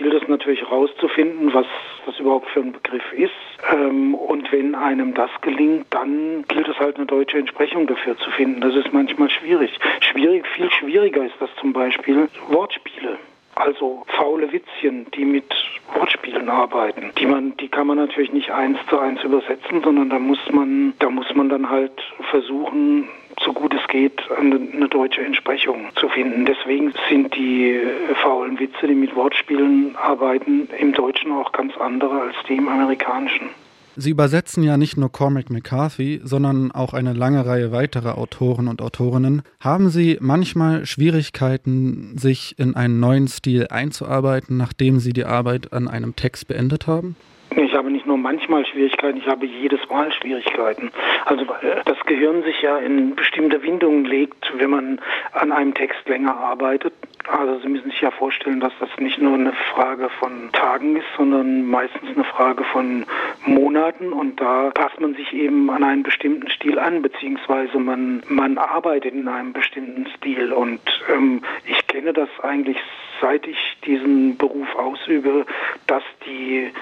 Gilt 0.03 0.15
es 0.15 0.29
natürlich 0.29 0.61
herauszufinden, 0.63 1.55
was 1.55 1.67
das 2.07 2.19
überhaupt 2.19 2.51
für 2.51 2.61
ein 2.61 2.73
Begriff 2.73 3.13
ist. 3.13 3.31
Ähm, 3.73 4.15
und 4.15 4.51
wenn 4.51 4.75
einem 4.75 5.15
das 5.15 5.31
gelingt, 5.43 5.87
dann 5.91 6.45
gilt 6.49 6.67
es 6.67 6.79
halt 6.81 6.97
eine 6.97 7.07
deutsche 7.07 7.39
Entsprechung 7.39 7.87
dafür 7.87 8.17
zu 8.19 8.31
finden. 8.31 8.61
Das 8.61 8.75
ist 8.75 8.93
manchmal 8.93 9.31
schwierig. 9.31 9.79
Schwierig, 10.01 10.47
viel 10.49 10.71
schwieriger 10.73 11.25
ist 11.25 11.37
das 11.39 11.51
zum 11.61 11.73
Beispiel 11.73 12.29
Wortspiele. 12.49 13.19
Also 13.63 14.03
faule 14.09 14.51
Witzchen, 14.51 15.07
die 15.13 15.25
mit 15.25 15.55
Wortspielen 15.95 16.49
arbeiten. 16.49 17.13
Die 17.17 17.27
man, 17.27 17.57
die 17.59 17.69
kann 17.69 17.87
man 17.87 17.97
natürlich 17.97 18.33
nicht 18.33 18.51
eins 18.51 18.77
zu 18.91 18.99
eins 18.99 19.23
übersetzen, 19.23 19.83
sondern 19.85 20.11
da 20.11 20.19
muss 20.19 20.41
man, 20.51 20.95
da 20.99 21.09
muss 21.09 21.33
man 21.37 21.49
dann 21.49 21.71
halt 21.71 21.93
versuchen, 22.31 23.09
so 23.41 23.53
gut 23.53 23.73
es 23.73 23.87
geht, 23.87 24.21
eine, 24.37 24.57
eine, 24.57 24.89
deutsche 24.89 25.23
Entsprechung 25.23 25.91
zu 25.95 26.09
finden. 26.09 26.45
Deswegen 26.45 26.93
sind 27.09 27.37
die 27.37 27.71
äh, 27.71 28.15
faulen 28.17 28.59
Witze, 28.59 28.89
die 28.89 28.97
mit 28.97 29.15
Wortspielen 29.15 29.95
arbeiten, 29.95 30.69
im 30.81 30.93
Deutschen 30.93 31.31
auch 31.31 31.53
ganz 31.53 31.77
andere 31.77 32.21
als 32.21 32.35
die 32.49 32.57
im 32.57 32.69
Amerikanischen. 32.69 33.51
Sie 33.95 34.11
übersetzen 34.11 34.63
ja 34.63 34.79
nicht 34.79 34.97
nur 34.97 35.13
Cormac 35.13 35.51
McCarthy, 35.51 36.21
sondern 36.25 36.73
auch 36.73 36.95
eine 36.95 37.13
lange 37.13 37.45
Reihe 37.45 37.73
weiterer 37.73 38.17
Autoren 38.17 38.69
und 38.69 38.81
Autorinnen. 38.81 39.43
Haben 39.61 39.91
Sie 39.91 40.17
manchmal 40.19 40.87
Schwierigkeiten, 40.87 42.17
sich 42.17 42.59
in 42.59 42.75
einen 42.75 43.01
neuen 43.01 43.29
Stil 43.29 43.67
einzuarbeiten, 43.69 44.57
nachdem 44.57 44.99
Sie 44.99 45.13
die 45.13 45.27
Arbeit 45.27 45.75
an 45.75 45.89
einem 45.89 46.17
Text 46.17 46.49
beendet 46.49 46.87
haben? 46.87 47.17
Ich 47.57 47.75
habe 47.75 47.91
nicht 47.91 48.07
nur 48.07 48.17
manchmal 48.17 48.65
Schwierigkeiten, 48.65 49.19
ich 49.19 49.27
habe 49.27 49.45
jedes 49.45 49.81
Mal 49.91 50.11
Schwierigkeiten. 50.13 50.91
Also 51.27 51.47
weil 51.47 51.83
das 51.85 51.99
Gehirn 52.07 52.43
sich 52.45 52.63
ja 52.63 52.79
in 52.79 53.15
bestimmte 53.15 53.63
Windungen 53.63 54.07
legt, 54.07 54.51
wenn 54.57 54.71
man 54.71 55.01
an 55.33 55.53
einem 55.53 55.75
Text 55.75 56.09
länger 56.09 56.35
arbeitet. 56.35 56.95
Also 57.29 57.61
Sie 57.61 57.69
müssen 57.69 57.91
sich 57.91 58.01
ja 58.01 58.11
vorstellen, 58.11 58.61
dass 58.61 58.73
das 58.81 58.89
nicht 58.99 59.19
nur 59.19 59.35
eine 59.35 59.53
Frage 59.73 60.09
von 60.19 60.51
Tagen 60.53 60.97
ist, 60.97 61.07
sondern 61.17 61.67
meistens 61.67 62.11
eine 62.15 62.25
Frage 62.25 62.65
von 62.65 63.07
Monaten. 63.47 64.13
Und 64.13 64.41
da 64.41 64.71
passt 64.71 65.01
man 65.01 65.15
sich 65.15 65.33
eben 65.33 65.71
an 65.71 65.85
einen 65.85 66.03
bestimmten 66.03 66.51
Stil 66.51 66.79
an, 66.79 67.03
beziehungsweise 67.03 67.79
man, 67.79 68.23
man 68.29 68.59
arbeitet 68.59 69.15
in 69.15 69.29
einem 69.29 69.53
bestimmten 69.53 70.07
Stil. 70.17 70.53
Und 70.53 70.81
ähm, 71.13 71.43
ich 71.67 71.87
kenne 71.87 72.13
das 72.13 72.29
eigentlich 72.43 72.79
seit 73.21 73.47
ich 73.47 73.77
diesen 73.87 74.37
Beruf 74.37 74.75
ausübe, 74.75 75.47
dass 75.87 76.03
die 76.27 76.73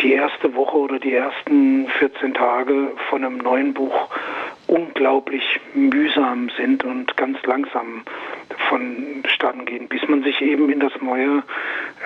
die 0.00 0.12
erste 0.12 0.54
Woche 0.54 0.78
oder 0.78 0.98
die 0.98 1.12
ersten 1.12 1.86
14 1.98 2.34
Tage 2.34 2.92
von 3.10 3.24
einem 3.24 3.36
neuen 3.36 3.74
Buch 3.74 4.08
unglaublich 4.70 5.42
mühsam 5.74 6.48
sind 6.56 6.84
und 6.84 7.16
ganz 7.16 7.38
langsam 7.44 8.02
vonstatten 8.68 9.64
gehen, 9.66 9.88
bis 9.88 10.00
man 10.08 10.22
sich 10.22 10.40
eben 10.40 10.70
in 10.70 10.78
das 10.78 10.92
Neue 11.00 11.42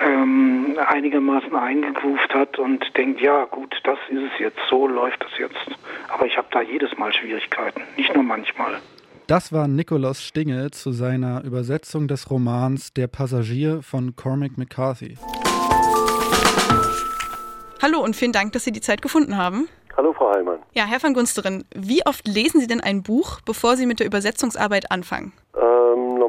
ähm, 0.03 0.77
einigermaßen 0.87 1.55
eingegruft 1.55 2.33
hat 2.33 2.57
und 2.57 2.83
denkt, 2.97 3.21
ja 3.21 3.45
gut, 3.45 3.75
das 3.83 3.99
ist 4.09 4.23
es 4.33 4.39
jetzt, 4.39 4.57
so 4.67 4.87
läuft 4.87 5.23
es 5.31 5.37
jetzt. 5.37 5.79
Aber 6.09 6.25
ich 6.25 6.37
habe 6.37 6.47
da 6.51 6.61
jedes 6.61 6.97
Mal 6.97 7.13
Schwierigkeiten, 7.13 7.81
nicht 7.97 8.13
nur 8.15 8.23
manchmal. 8.23 8.79
Das 9.27 9.53
war 9.53 9.67
Nikolaus 9.67 10.23
Stinge 10.23 10.71
zu 10.71 10.91
seiner 10.91 11.43
Übersetzung 11.43 12.07
des 12.07 12.29
Romans 12.29 12.93
Der 12.93 13.07
Passagier 13.07 13.81
von 13.83 14.15
Cormac 14.15 14.57
McCarthy. 14.57 15.17
Hallo 17.81 17.99
und 17.99 18.15
vielen 18.15 18.31
Dank, 18.31 18.53
dass 18.53 18.63
Sie 18.63 18.71
die 18.71 18.81
Zeit 18.81 19.03
gefunden 19.03 19.37
haben. 19.37 19.67
Hallo, 19.97 20.13
Frau 20.13 20.31
Heilmann. 20.33 20.59
Ja, 20.73 20.83
Herr 20.85 21.01
van 21.01 21.13
Gunsteren, 21.13 21.63
wie 21.73 22.05
oft 22.05 22.27
lesen 22.27 22.59
Sie 22.59 22.67
denn 22.67 22.81
ein 22.81 23.01
Buch, 23.01 23.39
bevor 23.45 23.77
Sie 23.77 23.85
mit 23.85 23.99
der 23.99 24.07
Übersetzungsarbeit 24.07 24.91
anfangen? 24.91 25.31
Ähm, 25.55 25.74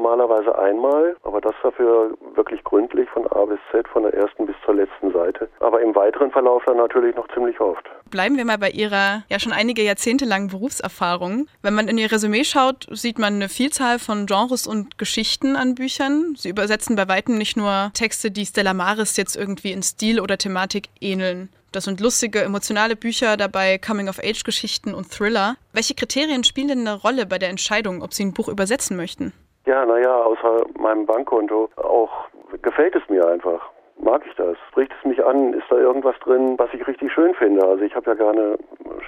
normalerweise 0.07 0.57
einmal, 0.57 1.15
aber 1.23 1.41
das 1.41 1.53
dafür 1.61 2.17
wirklich 2.35 2.63
gründlich 2.63 3.09
von 3.09 3.27
A 3.27 3.45
bis 3.45 3.59
Z, 3.71 3.87
von 3.89 4.03
der 4.03 4.13
ersten 4.13 4.45
bis 4.45 4.55
zur 4.63 4.75
letzten 4.75 5.11
Seite. 5.11 5.49
Aber 5.59 5.81
im 5.81 5.93
weiteren 5.95 6.31
Verlauf 6.31 6.63
dann 6.65 6.77
natürlich 6.77 7.15
noch 7.15 7.27
ziemlich 7.33 7.59
oft. 7.59 7.83
Bleiben 8.09 8.37
wir 8.37 8.45
mal 8.45 8.57
bei 8.57 8.69
Ihrer 8.69 9.23
ja 9.29 9.39
schon 9.39 9.51
einige 9.51 9.81
Jahrzehnte 9.81 10.25
langen 10.25 10.47
Berufserfahrung. 10.47 11.47
Wenn 11.61 11.73
man 11.73 11.89
in 11.89 11.97
Ihr 11.97 12.11
Resümee 12.11 12.45
schaut, 12.45 12.87
sieht 12.91 13.19
man 13.19 13.35
eine 13.35 13.49
Vielzahl 13.49 13.99
von 13.99 14.25
Genres 14.25 14.65
und 14.65 14.97
Geschichten 14.97 15.55
an 15.55 15.75
Büchern. 15.75 16.35
Sie 16.37 16.49
übersetzen 16.49 16.95
bei 16.95 17.07
weitem 17.09 17.37
nicht 17.37 17.57
nur 17.57 17.91
Texte, 17.93 18.31
die 18.31 18.45
Stella 18.45 18.73
Maris 18.73 19.17
jetzt 19.17 19.35
irgendwie 19.35 19.73
in 19.73 19.83
Stil 19.83 20.21
oder 20.21 20.37
Thematik 20.37 20.87
ähneln. 21.01 21.49
Das 21.73 21.83
sind 21.83 21.99
lustige, 21.99 22.41
emotionale 22.41 22.95
Bücher, 22.95 23.35
dabei 23.35 23.77
Coming-of-Age-Geschichten 23.77 24.93
und 24.93 25.11
Thriller. 25.11 25.57
Welche 25.73 25.95
Kriterien 25.95 26.45
spielen 26.45 26.69
denn 26.69 26.87
eine 26.87 26.93
Rolle 26.93 27.25
bei 27.25 27.39
der 27.39 27.49
Entscheidung, 27.49 28.01
ob 28.01 28.13
Sie 28.13 28.23
ein 28.23 28.33
Buch 28.33 28.47
übersetzen 28.47 28.95
möchten? 28.95 29.33
Ja, 29.67 29.85
naja, 29.85 30.23
außer 30.23 30.65
meinem 30.79 31.05
Bankkonto 31.05 31.69
auch 31.75 32.29
gefällt 32.61 32.95
es 32.95 33.07
mir 33.09 33.27
einfach 33.27 33.69
mag 33.99 34.23
ich 34.25 34.35
das? 34.35 34.57
Spricht 34.69 34.91
es 34.97 35.05
mich 35.05 35.23
an? 35.23 35.53
Ist 35.53 35.65
da 35.69 35.77
irgendwas 35.77 36.17
drin, 36.19 36.57
was 36.57 36.73
ich 36.73 36.85
richtig 36.87 37.11
schön 37.11 37.33
finde? 37.35 37.65
Also 37.65 37.83
ich 37.83 37.95
habe 37.95 38.11
ja 38.11 38.15
gerne 38.15 38.57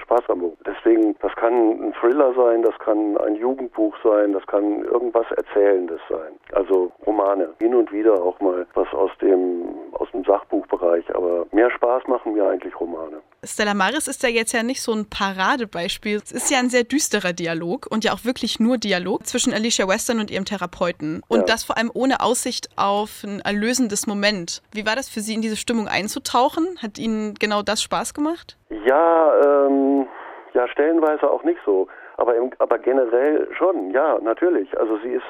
Spaß 0.02 0.28
am 0.28 0.40
Buch. 0.40 0.56
Deswegen, 0.66 1.16
das 1.20 1.34
kann 1.36 1.52
ein 1.52 1.94
Thriller 1.94 2.34
sein, 2.34 2.62
das 2.62 2.78
kann 2.78 3.16
ein 3.18 3.36
Jugendbuch 3.36 3.96
sein, 4.02 4.32
das 4.32 4.46
kann 4.46 4.84
irgendwas 4.84 5.26
Erzählendes 5.32 6.00
sein. 6.08 6.32
Also 6.52 6.92
Romane. 7.06 7.50
Hin 7.58 7.74
und 7.74 7.92
wieder 7.92 8.14
auch 8.22 8.38
mal 8.40 8.66
was 8.74 8.92
aus 8.92 9.10
dem, 9.20 9.68
aus 9.92 10.10
dem 10.12 10.24
Sachbuchbereich. 10.24 11.14
Aber 11.14 11.46
mehr 11.52 11.70
Spaß 11.70 12.06
machen 12.06 12.34
mir 12.34 12.48
eigentlich 12.48 12.78
Romane. 12.78 13.20
Stella 13.42 13.72
Maris 13.72 14.06
ist 14.06 14.22
ja 14.22 14.28
jetzt 14.28 14.52
ja 14.52 14.62
nicht 14.62 14.82
so 14.82 14.92
ein 14.92 15.06
Paradebeispiel. 15.08 16.16
Es 16.16 16.30
ist 16.30 16.50
ja 16.50 16.58
ein 16.58 16.68
sehr 16.68 16.84
düsterer 16.84 17.32
Dialog 17.32 17.86
und 17.90 18.04
ja 18.04 18.12
auch 18.12 18.24
wirklich 18.24 18.60
nur 18.60 18.76
Dialog 18.76 19.26
zwischen 19.26 19.54
Alicia 19.54 19.88
Western 19.88 20.20
und 20.20 20.30
ihrem 20.30 20.44
Therapeuten. 20.44 21.22
Und 21.28 21.40
ja. 21.40 21.46
das 21.46 21.64
vor 21.64 21.78
allem 21.78 21.90
ohne 21.94 22.20
Aussicht 22.20 22.68
auf 22.76 23.24
ein 23.24 23.40
erlösendes 23.40 24.06
Moment. 24.06 24.60
Wie 24.72 24.84
war 24.84 24.94
das 24.94 25.08
für 25.08 25.20
Sie, 25.20 25.34
in 25.34 25.40
diese 25.40 25.56
Stimmung 25.56 25.88
einzutauchen? 25.88 26.66
Hat 26.82 26.98
Ihnen 26.98 27.34
genau 27.34 27.62
das 27.62 27.82
Spaß 27.82 28.12
gemacht? 28.12 28.58
Ja, 28.84 29.32
ähm, 29.66 30.06
ja, 30.52 30.68
stellenweise 30.68 31.30
auch 31.30 31.42
nicht 31.42 31.60
so. 31.64 31.88
Aber, 32.18 32.34
im, 32.36 32.50
aber 32.58 32.78
generell 32.78 33.48
schon, 33.56 33.90
ja, 33.92 34.18
natürlich. 34.20 34.78
Also 34.78 34.98
sie 34.98 35.12
ist, 35.12 35.24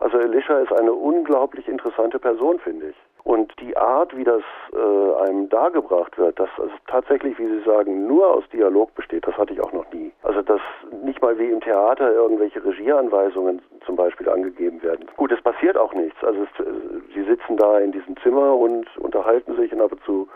also 0.00 0.18
Alicia 0.18 0.58
ist 0.58 0.72
eine 0.72 0.92
unglaublich 0.92 1.66
interessante 1.66 2.18
Person, 2.18 2.58
finde 2.60 2.88
ich. 2.90 2.96
Und 3.24 3.58
die 3.58 3.74
Art, 3.74 4.14
wie 4.14 4.24
das 4.24 4.42
äh, 4.72 5.22
einem 5.26 5.48
dargebracht 5.48 6.18
wird, 6.18 6.38
dass 6.38 6.50
es 6.58 6.70
tatsächlich, 6.86 7.38
wie 7.38 7.46
Sie 7.46 7.64
sagen, 7.64 8.06
nur 8.06 8.34
aus 8.34 8.44
Dialog 8.52 8.94
besteht, 8.94 9.26
das 9.26 9.36
hatte 9.38 9.54
ich 9.54 9.62
auch 9.62 9.72
noch 9.72 9.90
nie. 9.92 10.12
Also 10.22 10.42
dass 10.42 10.60
nicht 11.02 11.22
mal 11.22 11.38
wie 11.38 11.50
im 11.50 11.62
Theater 11.62 12.12
irgendwelche 12.12 12.62
Regieanweisungen 12.62 13.62
zum 13.86 13.96
Beispiel 13.96 14.28
angegeben 14.28 14.82
werden. 14.82 15.06
Gut, 15.16 15.32
es 15.32 15.40
passiert 15.40 15.78
auch 15.78 15.94
nichts. 15.94 16.22
Also 16.22 16.42
es, 16.42 16.66
äh, 16.66 16.70
Sie 17.14 17.22
sitzen 17.24 17.56
da 17.56 17.78
in 17.78 17.92
diesem 17.92 18.14
Zimmer 18.18 18.54
und 18.56 18.86
unterhalten 18.98 19.56
sich 19.56 19.72
und 19.72 19.80
ab 19.80 19.92
und 19.92 20.04
zu 20.04 20.28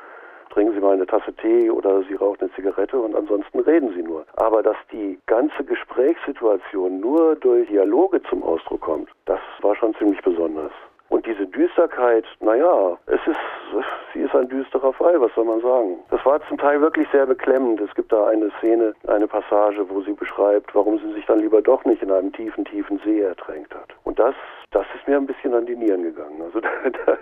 trinken 0.51 0.73
Sie 0.73 0.81
mal 0.81 0.95
eine 0.95 1.07
Tasse 1.07 1.35
Tee 1.35 1.71
oder 1.71 2.03
Sie 2.05 2.15
rauchen 2.15 2.41
eine 2.41 2.53
Zigarette 2.53 2.99
und 2.99 3.15
ansonsten 3.15 3.61
reden 3.61 3.93
Sie 3.95 4.03
nur. 4.03 4.25
Aber 4.37 4.63
dass 4.63 4.77
die 4.93 5.19
ganze 5.27 5.63
Gesprächssituation 5.63 7.01
nur 7.01 7.37
durch 7.37 7.69
Dialoge 7.69 8.23
zum 8.23 8.43
Ausdruck 8.43 8.81
kommt, 8.81 9.11
das 9.27 9.41
war 9.61 9.77
schon 9.77 9.95
ziemlich 9.97 10.23
besonders. 10.23 10.73
Und 11.09 11.25
diese 11.27 11.47
Düsterkeit, 11.47 12.25
naja, 12.41 12.99
es 13.07 13.21
ist, 13.27 13.85
sie 14.19 14.25
ist 14.25 14.35
ein 14.35 14.49
düsterer 14.49 14.93
Fall, 14.93 15.21
was 15.21 15.33
soll 15.35 15.45
man 15.45 15.61
sagen. 15.61 15.97
Das 16.11 16.25
war 16.27 16.41
zum 16.49 16.59
Teil 16.59 16.81
wirklich 16.81 17.07
sehr 17.13 17.27
beklemmend. 17.27 17.81
Es 17.81 17.95
gibt 17.95 18.13
da 18.13 18.27
eine 18.27 18.51
Szene, 18.59 18.95
eine 19.07 19.29
Passage, 19.29 19.89
wo 19.89 20.03
sie 20.03 20.13
beschreibt, 20.13 20.75
warum 20.75 20.99
sie 20.99 21.13
sich 21.13 21.25
dann 21.27 21.39
lieber 21.39 21.63
doch 21.63 21.85
nicht 21.85 22.03
in 22.03 22.11
einem 22.11 22.33
tiefen, 22.33 22.65
tiefen 22.65 23.01
See 23.05 23.21
ertränkt 23.21 23.75
hat. 23.75 23.95
Und 24.05 24.19
das, 24.19 24.35
das 24.73 24.87
ist 24.97 25.07
mir 25.07 25.17
ein 25.17 25.27
bisschen 25.27 25.55
an 25.55 25.67
die 25.67 25.77
Nieren 25.77 26.03
gegangen. 26.03 26.43
Also 26.43 26.61
da, 26.61 26.69
da, 27.07 27.17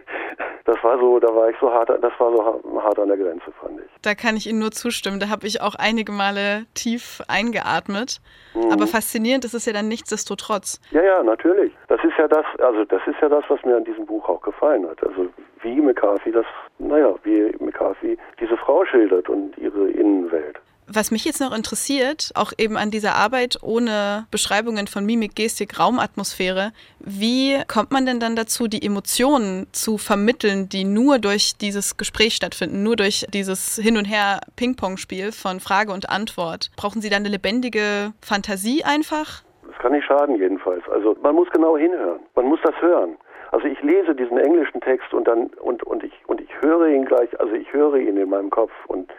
das 0.64 0.82
war 0.82 0.98
so, 0.98 1.20
da 1.20 1.34
war 1.34 1.50
ich 1.50 1.56
so 1.60 1.70
hart, 1.70 1.90
das 1.90 2.12
war 2.18 2.34
so 2.34 2.82
hart 2.82 2.98
an 2.98 3.08
der 3.08 3.18
Grenze, 3.18 3.52
fand 3.60 3.78
ich. 3.78 3.86
Da 4.02 4.14
kann 4.14 4.36
ich 4.36 4.48
Ihnen 4.48 4.58
nur 4.58 4.70
zustimmen. 4.70 5.20
Da 5.20 5.28
habe 5.28 5.46
ich 5.46 5.60
auch 5.60 5.74
einige 5.74 6.12
Male 6.12 6.64
tief 6.74 7.20
eingeatmet. 7.28 8.20
Mhm. 8.54 8.72
Aber 8.72 8.86
faszinierend 8.86 9.44
ist 9.44 9.54
es 9.54 9.66
ja 9.66 9.72
dann 9.72 9.88
nichtsdestotrotz. 9.88 10.80
Ja, 10.92 11.02
ja, 11.02 11.22
natürlich. 11.22 11.72
Das 11.88 12.02
ist 12.02 12.16
ja 12.18 12.26
das, 12.26 12.46
also 12.58 12.84
das 12.84 13.02
ist 13.06 13.20
ja 13.20 13.28
das, 13.28 13.44
was 13.48 13.62
mir 13.64 13.76
an 13.76 13.84
diesem 13.84 14.06
Buch 14.06 14.28
auch 14.28 14.40
gefallen 14.40 14.88
hat. 14.88 15.06
Also 15.06 15.28
wie 15.66 15.80
McCarthy 15.80 16.30
das, 16.30 16.46
naja, 16.78 17.14
wie 17.25 17.52
McCarthy 17.58 18.16
diese 18.40 18.56
Frau 18.56 18.85
schildert 18.85 19.28
und 19.28 19.58
ihre 19.58 19.90
Innenwelt. 19.90 20.61
Was 20.88 21.11
mich 21.11 21.25
jetzt 21.25 21.40
noch 21.40 21.52
interessiert, 21.52 22.30
auch 22.37 22.52
eben 22.56 22.76
an 22.76 22.92
dieser 22.92 23.16
Arbeit 23.16 23.58
ohne 23.61 24.26
Beschreibungen 24.30 24.87
von 24.87 25.04
Mimik, 25.04 25.35
Gestik, 25.35 25.80
Raumatmosphäre, 25.80 26.70
wie 27.00 27.58
kommt 27.66 27.90
man 27.90 28.06
denn 28.06 28.20
dann 28.20 28.37
dazu, 28.37 28.68
die 28.68 28.87
Emotionen 28.87 29.66
zu 29.73 29.99
vermitteln, 29.99 30.68
die 30.68 30.85
nur 30.85 31.18
durch 31.18 31.58
dieses 31.58 31.96
Gespräch 31.96 32.37
stattfinden, 32.37 32.85
nur 32.85 32.94
durch 32.94 33.26
dieses 33.35 33.75
Hin- 33.75 33.96
und 33.96 34.04
Her 34.04 34.38
Ping-Pong-Spiel 34.54 35.32
von 35.32 35.58
Frage 35.58 35.92
und 35.92 36.08
Antwort? 36.08 36.70
Brauchen 36.76 37.00
Sie 37.00 37.11
dann 37.11 37.23
eine 37.23 37.30
lebendige 37.30 38.12
Fantasie 38.25 38.85
einfach? 38.85 39.42
Das 39.66 39.76
kann 39.78 39.90
nicht 39.90 40.06
schaden 40.06 40.37
jedenfalls. 40.37 40.85
Also 40.88 41.16
man 41.20 41.35
muss 41.35 41.50
genau 41.50 41.76
hinhören. 41.76 42.20
Man 42.37 42.46
muss 42.46 42.61
das 42.62 42.80
hören. 42.80 43.16
Also 43.56 43.68
ich 43.68 43.80
lese 43.80 44.14
diesen 44.14 44.36
englischen 44.36 44.82
Text 44.82 45.14
und 45.14 45.26
dann 45.26 45.46
und 45.62 45.82
und 45.82 46.04
ich 46.04 46.12
und 46.26 46.42
ich 46.42 46.50
höre 46.60 46.88
ihn 46.88 47.06
gleich, 47.06 47.40
also 47.40 47.54
ich 47.54 47.72
höre 47.72 47.96
ihn 47.96 48.18
in 48.18 48.28
meinem 48.28 48.50
Kopf 48.50 48.70
und 48.86 49.10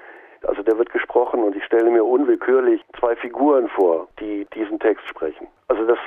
also 0.45 0.61
der 0.61 0.77
wird 0.77 0.91
gesprochen 0.91 1.41
und 1.41 1.55
ich 1.55 1.63
stelle 1.63 1.89
mir 1.89 2.03
unwillkürlich 2.03 2.85
zwei 2.99 3.15
Figuren 3.15 3.67
vor, 3.69 4.07
die 4.19 4.45
diesen 4.53 4.79
Text 4.79 5.07
sprechen. 5.07 5.47
Also 5.69 5.87
das, 5.87 5.97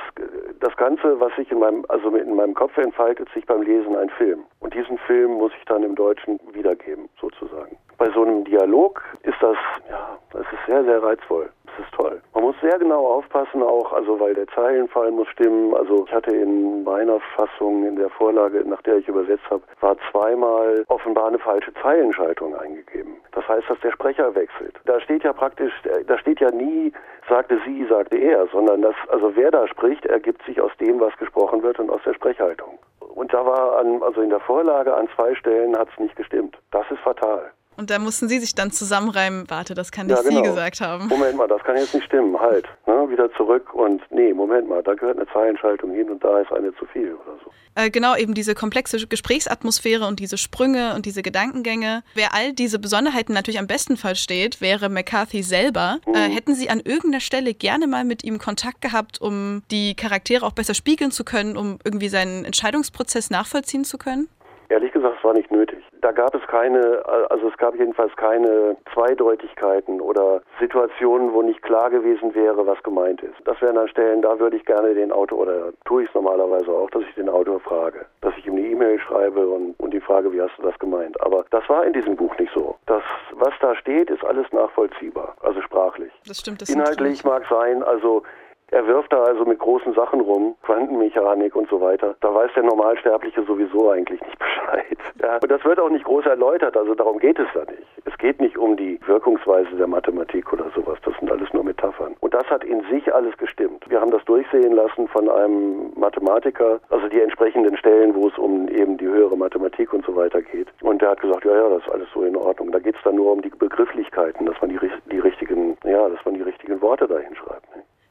das 0.61 0.77
Ganze, 0.77 1.19
was 1.19 1.35
sich 1.35 1.51
in 1.51 1.59
meinem, 1.59 1.85
also 1.89 2.09
in 2.15 2.37
meinem 2.37 2.55
Kopf 2.55 2.79
entfaltet 2.79 3.29
sich 3.35 3.45
beim 3.47 3.63
Lesen 3.63 3.97
ein 3.97 4.11
Film. 4.11 4.45
Und 4.61 4.75
diesen 4.75 4.97
Film 4.99 5.33
muss 5.33 5.51
ich 5.59 5.65
dann 5.65 5.83
im 5.83 5.97
Deutschen 5.97 6.39
wiedergeben, 6.53 7.09
sozusagen. 7.21 7.77
Bei 7.99 8.09
so 8.11 8.23
einem 8.23 8.45
Dialog 8.45 9.03
ist 9.25 9.37
das, 9.41 9.57
ja, 9.91 10.17
das 10.33 10.47
ist 10.53 10.67
sehr, 10.69 10.85
sehr 10.85 11.03
reizvoll. 11.03 11.51
Ist 11.81 11.95
toll. 11.95 12.21
Man 12.35 12.45
muss 12.45 12.57
sehr 12.61 12.79
genau 12.79 13.07
aufpassen 13.07 13.63
auch, 13.63 13.91
also 13.95 14.21
weil 14.21 14.35
der 14.35 14.47
Zeilenfall 14.49 15.11
muss 15.13 15.29
stimmen. 15.29 15.75
Also 15.75 16.05
ich 16.07 16.13
hatte 16.13 16.31
in 16.31 16.85
meiner 16.85 17.19
Fassung, 17.35 17.87
in 17.87 17.97
der 17.97 18.11
Vorlage, 18.11 18.63
nach 18.69 18.83
der 18.83 18.97
ich 18.99 19.09
übersetzt 19.09 19.49
habe, 19.49 19.63
war 19.81 19.97
zweimal 20.11 20.85
offenbar 20.89 21.29
eine 21.29 21.39
falsche 21.39 21.73
Zeilenschaltung 21.75 22.55
eingegeben. 22.55 23.17
Das 23.33 23.49
heißt, 23.49 23.71
dass 23.71 23.81
der 23.81 23.93
Sprecher 23.93 24.35
wechselt. 24.35 24.79
Da 24.85 25.01
steht 25.01 25.25
ja 25.25 25.33
praktisch, 25.33 25.73
da 26.07 26.19
steht 26.19 26.41
ja 26.41 26.51
nie, 26.51 26.93
sagte 27.31 27.59
sie, 27.65 27.87
sagte 27.87 28.19
er, 28.19 28.47
sondern 28.49 28.83
das, 28.83 28.95
also 29.09 29.35
wer 29.35 29.51
da 29.51 29.67
spricht, 29.67 30.05
ergibt 30.05 30.43
sich 30.45 30.61
aus 30.61 30.73
dem, 30.81 31.01
was 31.01 31.17
gesprochen 31.17 31.63
wird 31.63 31.79
und 31.79 31.89
aus 31.89 32.03
der 32.05 32.13
Sprechhaltung. 32.13 32.79
Und 33.15 33.33
da 33.33 33.47
war 33.47 33.79
an, 33.79 34.03
also 34.03 34.21
in 34.21 34.29
der 34.29 34.41
Vorlage 34.41 34.95
an 34.95 35.09
zwei 35.17 35.35
Stellen 35.35 35.79
hat 35.79 35.89
es 35.93 35.99
nicht 35.99 36.17
gestimmt. 36.17 36.59
Das 36.73 36.91
ist 36.91 37.01
fatal. 37.01 37.53
Und 37.81 37.89
da 37.89 37.99
mussten 37.99 38.29
Sie 38.29 38.39
sich 38.41 38.55
dann 38.55 38.73
zusammenreimen, 38.73 39.49
warte, 39.49 39.73
das 39.73 39.91
kann 39.91 40.07
nicht 40.07 40.23
ja, 40.23 40.23
genau. 40.23 40.43
Sie 40.43 40.49
gesagt 40.51 40.83
haben. 40.83 41.09
Moment 41.09 41.39
mal, 41.39 41.49
das 41.49 41.63
kann 41.65 41.79
jetzt 41.79 41.95
nicht 41.95 42.05
stimmen, 42.05 42.39
halt. 42.39 42.67
Ne, 42.87 43.09
wieder 43.09 43.33
zurück 43.33 43.73
und 43.73 44.03
nee, 44.11 44.35
Moment 44.35 44.69
mal, 44.69 44.83
da 44.83 44.93
gehört 44.93 45.17
eine 45.17 45.27
Zeilenschaltung 45.33 45.91
hin 45.93 46.11
und 46.11 46.23
da 46.23 46.41
ist 46.41 46.53
eine 46.53 46.75
zu 46.75 46.85
viel 46.85 47.15
oder 47.15 47.39
so. 47.43 47.51
Äh, 47.77 47.89
genau, 47.89 48.15
eben 48.17 48.35
diese 48.35 48.55
komplexe 48.55 49.07
Gesprächsatmosphäre 49.07 50.07
und 50.07 50.21
diese 50.21 50.37
Sprünge 50.37 50.95
und 50.95 51.07
diese 51.07 51.23
Gedankengänge. 51.23 52.03
Wer 52.13 52.35
all 52.35 52.53
diese 52.53 52.79
Besonderheiten 52.79 53.33
natürlich 53.33 53.59
am 53.59 53.67
besten 53.67 53.97
versteht, 53.97 54.61
wäre 54.61 54.91
McCarthy 54.91 55.43
selber. 55.43 56.01
Mhm. 56.07 56.15
Äh, 56.15 56.29
hätten 56.29 56.55
Sie 56.55 56.69
an 56.69 56.81
irgendeiner 56.81 57.21
Stelle 57.21 57.55
gerne 57.55 57.87
mal 57.87 58.05
mit 58.05 58.25
ihm 58.25 58.39
Kontakt 58.39 58.83
gehabt, 58.83 59.23
um 59.23 59.63
die 59.71 59.95
Charaktere 59.95 60.45
auch 60.45 60.53
besser 60.53 60.75
spiegeln 60.75 61.13
zu 61.13 61.25
können, 61.25 61.57
um 61.57 61.79
irgendwie 61.83 62.11
seinen 62.11 62.45
Entscheidungsprozess 62.45 63.31
nachvollziehen 63.31 63.85
zu 63.85 63.97
können? 63.97 64.29
Ehrlich 64.71 64.93
gesagt, 64.93 65.17
es 65.19 65.25
war 65.25 65.35
nicht 65.35 65.51
nötig. 65.51 65.83
Da 66.01 66.13
gab 66.13 66.33
es 66.33 66.47
keine, 66.47 67.03
also 67.29 67.49
es 67.49 67.57
gab 67.57 67.75
jedenfalls 67.75 68.15
keine 68.15 68.77
Zweideutigkeiten 68.95 70.01
oder 70.01 70.43
Situationen, 70.61 71.33
wo 71.33 71.43
nicht 71.43 71.61
klar 71.63 71.91
gewesen 71.91 72.33
wäre, 72.37 72.65
was 72.69 72.81
gemeint 72.85 73.21
ist. 73.21 73.35
Das 73.45 73.61
wären 73.61 73.75
dann 73.75 73.89
Stellen, 73.89 74.23
da 74.23 74.39
würde 74.39 74.57
ich 74.57 74.65
gerne 74.65 74.95
den 74.95 75.11
Autor, 75.11 75.41
oder 75.41 75.73
tue 75.85 76.05
ich 76.05 76.09
es 76.09 76.15
normalerweise 76.15 76.71
auch, 76.71 76.89
dass 76.91 77.03
ich 77.03 77.15
den 77.17 77.29
Autor 77.29 77.59
frage. 77.59 78.07
Dass 78.21 78.33
ich 78.39 78.47
ihm 78.47 78.55
eine 78.55 78.67
E-Mail 78.67 79.01
schreibe 79.01 79.45
und, 79.49 79.75
und 79.81 79.93
die 79.93 80.01
Frage, 80.01 80.33
wie 80.33 80.41
hast 80.41 80.57
du 80.57 80.63
das 80.63 80.79
gemeint? 80.79 81.21
Aber 81.21 81.45
das 81.51 81.69
war 81.69 81.85
in 81.85 81.93
diesem 81.93 82.15
Buch 82.15 82.39
nicht 82.39 82.53
so. 82.55 82.77
Das, 82.87 83.03
was 83.33 83.53
da 83.61 83.75
steht, 83.75 84.09
ist 84.09 84.25
alles 84.25 84.47
nachvollziehbar, 84.53 85.35
also 85.41 85.61
sprachlich. 85.63 86.13
Das 86.29 86.39
stimmt. 86.39 86.63
Das 86.63 86.69
Inhaltlich 86.69 87.25
mag 87.25 87.45
sein, 87.51 87.83
also 87.83 88.23
er 88.71 88.87
wirft 88.87 89.13
da 89.13 89.23
also 89.25 89.45
mit 89.45 89.59
großen 89.59 89.95
Sachen 89.95 90.21
rum, 90.21 90.55
Quantenmechanik 90.63 91.57
und 91.57 91.69
so 91.69 91.81
weiter. 91.81 92.15
Da 92.21 92.35
weiß 92.35 92.51
der 92.55 92.63
Normalsterbliche 92.63 93.43
sowieso 93.43 93.91
eigentlich 93.91 94.21
nicht 94.21 94.39
Bescheid. 94.39 94.99
Ja, 95.23 95.39
und 95.43 95.51
das 95.51 95.65
wird 95.65 95.81
auch 95.81 95.91
nicht 95.91 96.05
groß 96.05 96.27
erläutert, 96.27 96.77
also 96.77 96.95
darum 96.95 97.19
geht 97.19 97.39
es 97.39 97.49
da 97.55 97.61
nicht. 97.61 97.87
Es 98.05 98.17
geht 98.19 98.41
nicht 98.41 98.57
um 98.57 98.77
die 98.77 98.99
Wirkungsweise 99.07 99.77
der 99.77 99.87
Mathematik 99.87 100.53
oder 100.53 100.71
sowas, 100.75 100.99
das 101.05 101.15
sind 101.19 101.31
alles 101.31 101.53
nur 101.53 101.65
Metaphern. 101.65 102.15
Und 102.21 102.35
das 102.35 102.47
hat 102.47 102.65
in 102.65 102.83
sich 102.91 103.13
alles 103.13 103.37
gestimmt. 103.37 103.85
Wir 103.89 104.01
haben 104.01 104.11
das 104.11 104.25
durchsehen 104.25 104.73
lassen 104.73 105.09
von 105.09 105.29
einem 105.29 105.93
Mathematiker, 105.97 106.81
also 106.91 107.09
die 107.09 107.21
entsprechenden 107.21 107.77
Stellen, 107.77 108.15
wo 108.15 108.29
es 108.29 108.39
um 108.39 108.69
eben 108.69 108.97
die 108.99 109.07
höhere 109.07 109.37
Mathematik 109.37 109.93
und 109.93 110.05
so 110.05 110.15
weiter 110.15 110.43
geht. 110.43 110.69
Und 110.83 111.03
der 111.03 111.11
hat 111.11 111.21
gesagt, 111.21 111.45
ja, 111.45 111.55
ja, 111.55 111.69
das 111.69 111.83
ist 111.83 111.93
alles 111.93 112.09
so 112.15 112.23
in 112.23 112.37
Ordnung. 112.37 112.73
Da 112.73 112.79
geht 112.79 112.97
es 112.97 113.03
dann 113.03 113.17
nur 113.17 113.33
um 113.33 113.43
die 113.43 113.51
Begrifflichkeiten, 113.51 114.47
dass 114.47 114.61
man 114.61 114.71
die, 114.71 114.79
die 115.11 115.19
richtigen, 115.19 115.77
ja, 115.85 116.09
dass 116.09 116.25
man 116.25 116.35
die 116.35 116.43
richtigen 116.43 116.81
Worte 116.81 117.07
da 117.07 117.19
hinschreibt. 117.19 117.65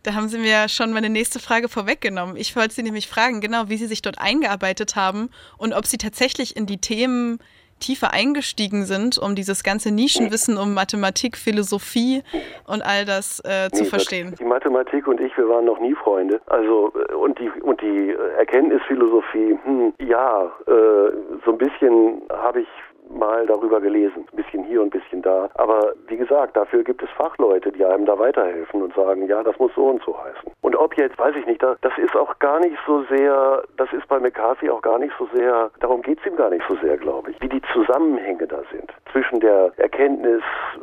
Da 0.03 0.13
haben 0.13 0.29
Sie 0.29 0.37
mir 0.37 0.69
schon 0.69 0.93
meine 0.93 1.09
nächste 1.09 1.39
Frage 1.39 1.67
vorweggenommen. 1.67 2.37
Ich 2.37 2.55
wollte 2.55 2.73
Sie 2.73 2.83
nämlich 2.83 3.07
fragen, 3.07 3.41
genau, 3.41 3.63
wie 3.67 3.75
Sie 3.75 3.87
sich 3.87 4.01
dort 4.01 4.19
eingearbeitet 4.19 4.95
haben 4.95 5.29
und 5.57 5.73
ob 5.73 5.85
Sie 5.85 5.97
tatsächlich 5.97 6.55
in 6.55 6.65
die 6.65 6.77
Themen 6.77 7.39
tiefer 7.79 8.13
eingestiegen 8.13 8.83
sind, 8.83 9.17
um 9.17 9.35
dieses 9.35 9.63
ganze 9.63 9.93
Nischenwissen 9.93 10.57
um 10.57 10.73
Mathematik, 10.73 11.37
Philosophie 11.37 12.23
und 12.67 12.81
all 12.81 13.05
das 13.05 13.41
äh, 13.45 13.69
zu 13.71 13.83
nee, 13.83 13.89
verstehen. 13.89 14.35
Die 14.39 14.45
Mathematik 14.45 15.07
und 15.07 15.19
ich, 15.19 15.35
wir 15.37 15.47
waren 15.47 15.65
noch 15.65 15.79
nie 15.79 15.95
Freunde. 15.95 16.41
Also 16.47 16.93
äh, 17.09 17.13
und 17.13 17.39
die 17.39 17.49
und 17.61 17.81
die 17.81 18.15
Erkenntnisphilosophie, 18.37 19.57
hm, 19.63 19.93
ja, 19.99 20.45
äh, 20.67 21.11
so 21.45 21.51
ein 21.51 21.57
bisschen 21.57 22.21
habe 22.29 22.61
ich 22.61 22.67
mal 23.09 23.45
darüber 23.45 23.81
gelesen. 23.81 24.27
Ein 24.31 24.35
bisschen 24.35 24.63
hier 24.63 24.81
und 24.81 24.87
ein 24.87 24.99
bisschen 24.99 25.21
da. 25.21 25.49
Aber 25.55 25.93
wie 26.07 26.17
gesagt, 26.17 26.55
dafür 26.55 26.83
gibt 26.83 27.03
es 27.03 27.09
Fachleute, 27.11 27.71
die 27.71 27.83
einem 27.83 28.05
da 28.05 28.17
weiterhelfen 28.17 28.81
und 28.81 28.93
sagen, 28.93 29.27
ja, 29.27 29.43
das 29.43 29.57
muss 29.59 29.71
so 29.75 29.87
und 29.87 30.01
so 30.03 30.17
heißen. 30.17 30.51
Und 30.61 30.75
ob 30.75 30.95
jetzt, 30.97 31.17
weiß 31.17 31.35
ich 31.35 31.45
nicht, 31.45 31.61
das 31.63 31.97
ist 31.97 32.15
auch 32.15 32.37
gar 32.39 32.59
nicht 32.59 32.77
so 32.85 33.03
sehr, 33.09 33.63
das 33.77 33.91
ist 33.93 34.07
bei 34.07 34.19
McCarthy 34.19 34.69
auch 34.69 34.81
gar 34.81 34.99
nicht 34.99 35.13
so 35.17 35.27
sehr, 35.33 35.71
darum 35.79 36.01
geht 36.01 36.19
es 36.19 36.25
ihm 36.25 36.35
gar 36.35 36.49
nicht 36.49 36.65
so 36.67 36.75
sehr, 36.77 36.97
glaube 36.97 37.31
ich, 37.31 37.41
wie 37.41 37.49
die 37.49 37.61
Zusammenhänge 37.73 38.47
da 38.47 38.61
sind 38.71 38.91
zwischen 39.11 39.39
der 39.39 39.71
Erkenntnis, 39.77 40.41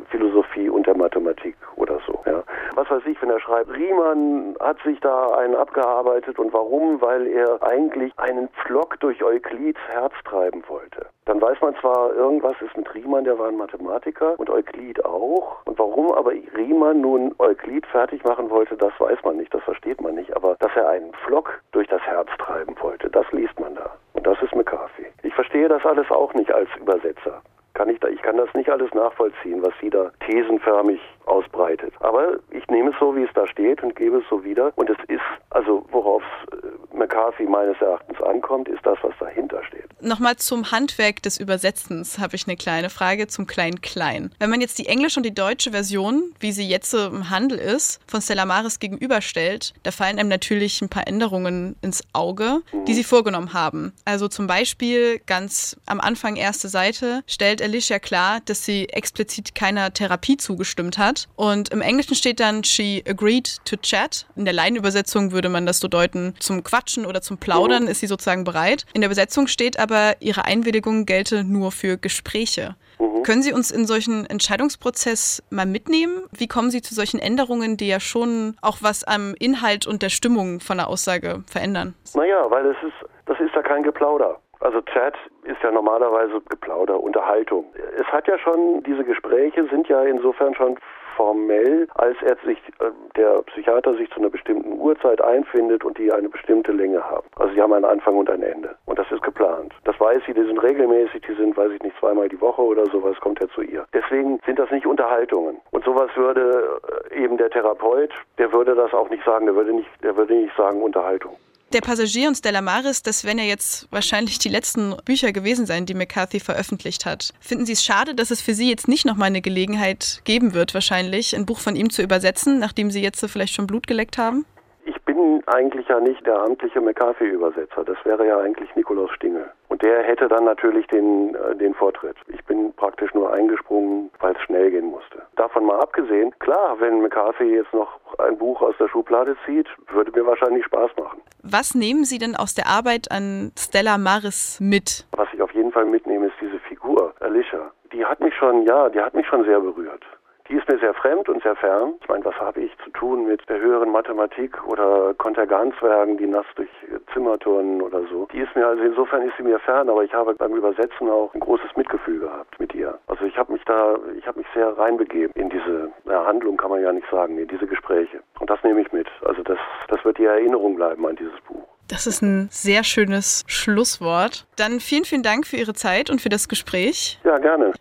Philosophie 0.09 0.69
und 0.69 0.87
der 0.87 0.97
Mathematik 0.97 1.55
oder 1.75 1.99
so. 2.05 2.19
Ja. 2.25 2.43
Was 2.75 2.89
weiß 2.89 3.03
ich, 3.05 3.21
wenn 3.21 3.29
er 3.29 3.39
schreibt, 3.39 3.73
Riemann 3.73 4.55
hat 4.59 4.77
sich 4.83 4.99
da 4.99 5.27
einen 5.37 5.55
abgearbeitet 5.55 6.37
und 6.39 6.53
warum? 6.53 7.01
Weil 7.01 7.27
er 7.27 7.61
eigentlich 7.63 8.13
einen 8.17 8.49
Pflock 8.49 8.99
durch 8.99 9.23
Euklids 9.23 9.79
Herz 9.89 10.13
treiben 10.25 10.63
wollte. 10.67 11.07
Dann 11.27 11.41
weiß 11.41 11.59
man 11.59 11.75
zwar, 11.75 12.13
irgendwas 12.15 12.55
ist 12.61 12.75
mit 12.77 12.93
Riemann, 12.95 13.25
der 13.25 13.37
war 13.37 13.49
ein 13.49 13.57
Mathematiker 13.57 14.39
und 14.39 14.49
Euklid 14.49 15.03
auch. 15.03 15.57
Und 15.65 15.77
warum 15.77 16.13
aber 16.13 16.31
Riemann 16.31 17.01
nun 17.01 17.35
Euklid 17.37 17.85
fertig 17.87 18.23
machen 18.23 18.49
wollte, 18.49 18.77
das 18.77 18.93
weiß 18.97 19.17
man 19.25 19.35
nicht, 19.35 19.53
das 19.53 19.61
versteht 19.63 19.99
man 19.99 20.15
nicht. 20.15 20.33
Aber 20.37 20.55
dass 20.59 20.71
er 20.75 20.87
einen 20.87 21.11
Pflock 21.25 21.61
durch 21.73 21.87
das 21.89 22.01
Herz 22.03 22.29
treiben 22.39 22.75
wollte, 22.79 23.09
das 23.09 23.29
liest 23.33 23.59
man 23.59 23.75
da. 23.75 23.89
Und 24.13 24.25
das 24.25 24.41
ist 24.41 24.55
McCarthy. 24.55 25.05
Ich 25.23 25.33
verstehe 25.33 25.67
das 25.67 25.85
alles 25.85 26.09
auch 26.11 26.33
nicht 26.33 26.51
als 26.51 26.69
Übersetzer. 26.79 27.41
Kann 27.73 27.89
ich, 27.89 27.99
da, 27.99 28.07
ich 28.07 28.21
kann 28.21 28.37
das 28.37 28.51
nicht 28.53 28.69
alles 28.69 28.91
nachvollziehen, 28.93 29.61
was 29.61 29.73
sie 29.81 29.89
da 29.89 30.11
thesenförmig 30.25 31.01
ausbreitet. 31.25 31.93
Aber 31.99 32.37
ich 32.51 32.65
nehme 32.69 32.91
es 32.91 32.95
so, 32.99 33.15
wie 33.17 33.23
es 33.23 33.33
da 33.33 33.45
steht 33.47 33.83
und 33.83 33.97
gebe 33.97 34.19
es 34.19 34.23
so 34.29 34.45
wieder. 34.45 34.71
Und 34.77 34.89
es 34.89 34.97
ist, 35.09 35.21
also 35.49 35.85
worauf 35.91 36.23
äh, 36.53 36.66
McCarthy 36.97 37.43
meines 37.43 37.77
Erachtens 37.81 38.19
ankommt, 38.21 38.67
ist 38.67 38.85
das, 38.85 38.97
was 39.01 39.13
dahinter 39.19 39.63
steht. 39.65 39.85
Nochmal 40.01 40.35
zum 40.35 40.71
Handwerk 40.71 41.23
des 41.23 41.39
Übersetzens 41.39 42.19
habe 42.19 42.35
ich 42.35 42.47
eine 42.47 42.55
kleine 42.55 42.89
Frage 42.89 43.27
zum 43.27 43.47
Klein-Klein. 43.47 44.31
Wenn 44.39 44.49
man 44.49 44.61
jetzt 44.61 44.77
die 44.77 44.87
englische 44.87 45.19
und 45.19 45.25
die 45.25 45.33
deutsche 45.33 45.71
Version, 45.71 46.33
wie 46.39 46.51
sie 46.51 46.67
jetzt 46.67 46.93
im 46.93 47.29
Handel 47.29 47.57
ist, 47.57 47.99
von 48.07 48.21
Stella 48.21 48.45
Maris 48.45 48.79
gegenüberstellt, 48.79 49.73
da 49.83 49.91
fallen 49.91 50.19
einem 50.19 50.29
natürlich 50.29 50.81
ein 50.81 50.89
paar 50.89 51.07
Änderungen 51.07 51.75
ins 51.81 52.03
Auge, 52.13 52.61
die 52.87 52.93
sie 52.93 53.03
vorgenommen 53.03 53.53
haben. 53.53 53.93
Also 54.05 54.27
zum 54.27 54.47
Beispiel 54.47 55.19
ganz 55.25 55.77
am 55.85 55.99
Anfang 55.99 56.35
erste 56.35 56.69
Seite 56.69 57.23
stellt 57.25 57.61
Alicia 57.61 57.99
klar, 57.99 58.39
dass 58.45 58.65
sie 58.65 58.89
explizit 58.89 59.55
keiner 59.55 59.93
Therapie 59.93 60.37
zugestimmt 60.37 60.97
hat. 60.97 61.27
Und 61.35 61.69
im 61.69 61.81
Englischen 61.81 62.15
steht 62.15 62.39
dann, 62.39 62.63
she 62.63 63.03
agreed 63.07 63.57
to 63.65 63.75
chat. 63.77 64.25
In 64.35 64.45
der 64.45 64.53
Laienübersetzung 64.53 65.31
würde 65.31 65.49
man 65.49 65.65
das 65.65 65.79
so 65.79 65.87
deuten, 65.87 66.35
zum 66.39 66.63
Quatschen 66.87 67.05
oder 67.05 67.21
zum 67.21 67.37
Plaudern 67.37 67.87
ist 67.87 67.99
sie 67.99 68.07
sozusagen 68.07 68.43
bereit. 68.43 68.85
In 68.93 69.01
der 69.01 69.09
Übersetzung 69.09 69.47
steht 69.47 69.77
aber, 69.79 69.87
aber 69.87 70.15
ihre 70.19 70.45
Einwilligung 70.45 71.05
gelte 71.05 71.43
nur 71.43 71.71
für 71.71 71.97
Gespräche. 71.97 72.75
Mhm. 72.99 73.23
Können 73.23 73.41
Sie 73.41 73.53
uns 73.53 73.71
in 73.71 73.85
solchen 73.85 74.25
Entscheidungsprozess 74.25 75.43
mal 75.49 75.65
mitnehmen? 75.65 76.23
Wie 76.31 76.47
kommen 76.47 76.71
Sie 76.71 76.81
zu 76.81 76.93
solchen 76.93 77.19
Änderungen, 77.19 77.77
die 77.77 77.87
ja 77.87 77.99
schon 77.99 78.55
auch 78.61 78.77
was 78.81 79.05
am 79.05 79.33
Inhalt 79.39 79.87
und 79.87 80.01
der 80.01 80.09
Stimmung 80.09 80.59
von 80.59 80.77
der 80.77 80.87
Aussage 80.89 81.43
verändern? 81.47 81.95
Naja, 82.15 82.49
weil 82.49 82.65
es 82.65 82.77
ist, 82.83 83.09
das 83.27 83.39
ist 83.39 83.55
ja 83.55 83.61
kein 83.61 83.83
Geplauder. 83.83 84.39
Also 84.59 84.81
Chat 84.81 85.15
ist 85.43 85.61
ja 85.63 85.71
normalerweise 85.71 86.41
Geplauder, 86.49 86.99
Unterhaltung. 86.99 87.65
Es 87.95 88.07
hat 88.07 88.27
ja 88.27 88.37
schon, 88.39 88.83
diese 88.83 89.03
Gespräche 89.03 89.67
sind 89.69 89.87
ja 89.87 90.03
insofern 90.03 90.53
schon 90.55 90.77
formell, 91.17 91.87
als 91.95 92.15
er 92.21 92.37
sich, 92.45 92.59
äh, 92.79 92.91
der 93.17 93.41
Psychiater 93.47 93.95
sich 93.95 94.09
zu 94.11 94.19
einer 94.19 94.29
bestimmten 94.29 94.79
Uhrzeit 94.79 95.21
einfindet 95.21 95.83
und 95.83 95.97
die 95.97 96.11
eine 96.11 96.29
bestimmte 96.29 96.71
Länge 96.71 97.03
haben. 97.03 97.27
Also 97.35 97.53
sie 97.53 97.61
haben 97.61 97.73
einen 97.73 97.85
Anfang 97.85 98.15
und 98.15 98.29
ein 98.29 98.43
Ende. 98.43 98.75
Und 98.85 98.99
das 98.99 99.11
ist 99.11 99.23
geplant. 99.23 99.73
Das 99.83 99.99
weiß 99.99 100.21
sie, 100.25 100.33
die 100.33 100.45
sind 100.45 100.61
regelmäßig, 100.61 101.23
die 101.27 101.33
sind, 101.33 101.57
weiß 101.57 101.71
ich 101.71 101.81
nicht, 101.81 101.97
zweimal 101.99 102.29
die 102.29 102.39
Woche 102.39 102.61
oder 102.61 102.85
sowas, 102.85 103.19
kommt 103.19 103.41
er 103.41 103.49
zu 103.49 103.61
ihr. 103.61 103.85
Deswegen 103.93 104.39
sind 104.45 104.59
das 104.59 104.69
nicht 104.71 104.85
Unterhaltungen. 104.85 105.57
Und 105.71 105.83
sowas 105.83 106.09
würde 106.15 106.79
äh, 107.11 107.23
eben 107.23 107.37
der 107.37 107.49
Therapeut, 107.49 108.13
der 108.37 108.53
würde 108.53 108.75
das 108.75 108.93
auch 108.93 109.09
nicht 109.09 109.25
sagen, 109.25 109.47
der 109.47 109.55
würde 109.55 109.73
nicht, 109.73 109.89
der 110.03 110.15
würde 110.15 110.35
nicht 110.35 110.55
sagen 110.55 110.81
Unterhaltung. 110.81 111.35
Der 111.73 111.81
Passagier 111.81 112.29
und 112.29 112.35
Stella 112.35 112.61
Maris, 112.61 113.03
das 113.03 113.25
werden 113.25 113.39
ja 113.39 113.43
jetzt 113.43 113.91
wahrscheinlich 113.91 114.39
die 114.39 114.47
letzten 114.47 114.95
Bücher 115.03 115.33
gewesen 115.33 115.65
sein, 115.65 115.85
die 115.85 115.95
McCarthy 115.95 116.39
veröffentlicht 116.39 117.05
hat. 117.05 117.33
Finden 117.41 117.65
Sie 117.65 117.73
es 117.73 117.83
schade, 117.83 118.15
dass 118.15 118.31
es 118.31 118.41
für 118.41 118.53
Sie 118.53 118.69
jetzt 118.69 118.87
nicht 118.87 119.05
nochmal 119.05 119.27
eine 119.27 119.41
Gelegenheit 119.41 120.21
geben 120.23 120.53
wird, 120.53 120.73
wahrscheinlich 120.73 121.35
ein 121.35 121.45
Buch 121.45 121.59
von 121.59 121.75
ihm 121.75 121.89
zu 121.89 122.01
übersetzen, 122.01 122.57
nachdem 122.59 122.89
Sie 122.89 123.01
jetzt 123.01 123.19
so 123.19 123.27
vielleicht 123.27 123.53
schon 123.53 123.67
Blut 123.67 123.85
geleckt 123.85 124.17
haben? 124.17 124.45
Ich 124.85 124.95
bin 125.01 125.43
eigentlich 125.47 125.85
ja 125.89 125.99
nicht 125.99 126.25
der 126.25 126.39
amtliche 126.39 126.79
McCarthy-Übersetzer. 126.79 127.83
Das 127.83 127.97
wäre 128.05 128.25
ja 128.25 128.39
eigentlich 128.39 128.73
Nikolaus 128.77 129.11
Stingel. 129.11 129.51
Und 129.69 129.81
der 129.81 130.03
hätte 130.03 130.27
dann 130.27 130.45
natürlich 130.45 130.87
den, 130.87 131.35
äh, 131.35 131.55
den 131.55 131.73
Vortritt. 131.73 132.15
Ich 132.27 132.43
bin 132.45 132.73
praktisch 132.73 133.13
nur 133.13 133.33
eingesprungen, 133.33 134.09
weil 134.19 134.33
es 134.35 134.41
schnell 134.43 134.71
gehen 134.71 134.85
musste. 134.85 135.21
Davon 135.35 135.65
mal 135.65 135.79
abgesehen, 135.79 136.33
klar, 136.39 136.77
wenn 136.79 137.01
McCarthy 137.01 137.55
jetzt 137.55 137.73
noch 137.73 137.99
ein 138.19 138.37
Buch 138.37 138.61
aus 138.61 138.75
der 138.79 138.87
Schublade 138.87 139.35
zieht, 139.45 139.67
würde 139.89 140.11
mir 140.11 140.25
wahrscheinlich 140.25 140.65
Spaß 140.65 140.91
machen. 140.97 141.21
Was 141.43 141.75
nehmen 141.75 142.05
Sie 142.05 142.17
denn 142.17 142.35
aus 142.35 142.55
der 142.55 142.67
Arbeit 142.67 143.11
an 143.11 143.51
Stella 143.57 143.97
Maris 143.97 144.59
mit? 144.61 145.05
Was 145.11 145.27
ich 145.33 145.41
auf 145.41 145.53
jeden 145.53 145.71
Fall 145.71 145.85
mitnehme, 145.85 146.27
ist 146.27 146.35
diese 146.41 146.59
Figur, 146.59 147.13
Alicia. 147.19 147.71
Die 147.91 148.05
hat 148.05 148.19
mich 148.19 148.35
schon, 148.35 148.63
ja, 148.63 148.89
die 148.89 148.99
hat 148.99 149.13
mich 149.13 149.27
schon 149.27 149.43
sehr 149.45 149.59
berührt. 149.59 150.03
Die 150.49 150.55
ist 150.55 150.67
mir 150.69 150.79
sehr 150.79 150.93
fremd 150.93 151.27
und 151.27 151.43
sehr 151.43 151.55
fern. 151.55 151.95
Ich 152.01 152.07
meine, 152.07 152.23
was 152.23 152.35
habe 152.35 152.61
ich 152.61 152.71
zu 152.83 152.89
tun 152.91 153.27
mit 153.27 153.47
der 153.49 153.59
höheren 153.59 153.91
Mathematik 153.91 154.65
oder 154.65 155.13
Konterganzwerken, 155.15 156.17
die 156.17 156.27
nass 156.27 156.45
durch 156.55 156.69
Zimmer 157.13 157.37
turnen 157.37 157.81
oder 157.81 158.01
so. 158.09 158.27
Die 158.31 158.39
ist 158.39 158.55
mir, 158.55 158.65
also 158.65 158.81
insofern 158.83 159.23
ist 159.23 159.33
sie 159.37 159.43
mir 159.43 159.59
fern, 159.59 159.89
aber 159.89 160.03
ich 160.03 160.13
habe 160.13 160.33
beim 160.35 160.55
Übersetzen 160.55 161.09
auch 161.09 161.33
ein 161.33 161.41
großes 161.41 161.75
Mitgefühl 161.75 162.19
gehabt 162.19 162.59
mit 162.59 162.73
ihr. 162.73 162.97
Also 163.07 163.25
ich 163.25 163.37
habe 163.37 163.53
mich 163.53 163.63
da, 163.65 163.97
ich 164.17 164.25
habe 164.25 164.39
mich 164.39 164.47
sehr 164.53 164.77
reinbegeben 164.77 165.33
in 165.35 165.49
diese 165.49 165.91
ja, 166.05 166.25
Handlung, 166.25 166.57
kann 166.57 166.71
man 166.71 166.81
ja 166.81 166.91
nicht 166.91 167.09
sagen, 167.11 167.37
in 167.37 167.47
diese 167.47 167.67
Gespräche. 167.67 168.21
Und 168.39 168.49
das 168.49 168.63
nehme 168.63 168.81
ich 168.81 168.91
mit. 168.91 169.07
Also 169.25 169.43
das, 169.43 169.57
das 169.89 170.03
wird 170.05 170.17
die 170.17 170.25
Erinnerung 170.25 170.75
bleiben 170.75 171.05
an 171.05 171.15
dieses 171.15 171.39
Buch. 171.41 171.67
Das 171.89 172.05
ist 172.05 172.21
ein 172.21 172.49
sehr 172.51 172.83
schönes 172.83 173.45
Schlusswort. 173.47 174.45
Dann 174.57 174.79
vielen, 174.79 175.05
vielen 175.05 175.23
Dank 175.23 175.47
für 175.47 175.55
Ihre 175.55 175.73
Zeit 175.73 176.09
und 176.09 176.21
für 176.21 176.29
das 176.29 176.49
Gespräch. 176.49 177.19
Ja, 177.23 177.37
gerne. 177.37 177.71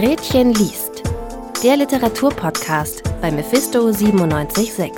Gretchen 0.00 0.54
liest. 0.54 1.02
Der 1.64 1.76
Literaturpodcast 1.76 3.02
bei 3.20 3.32
Mephisto 3.32 3.90
976. 3.90 4.92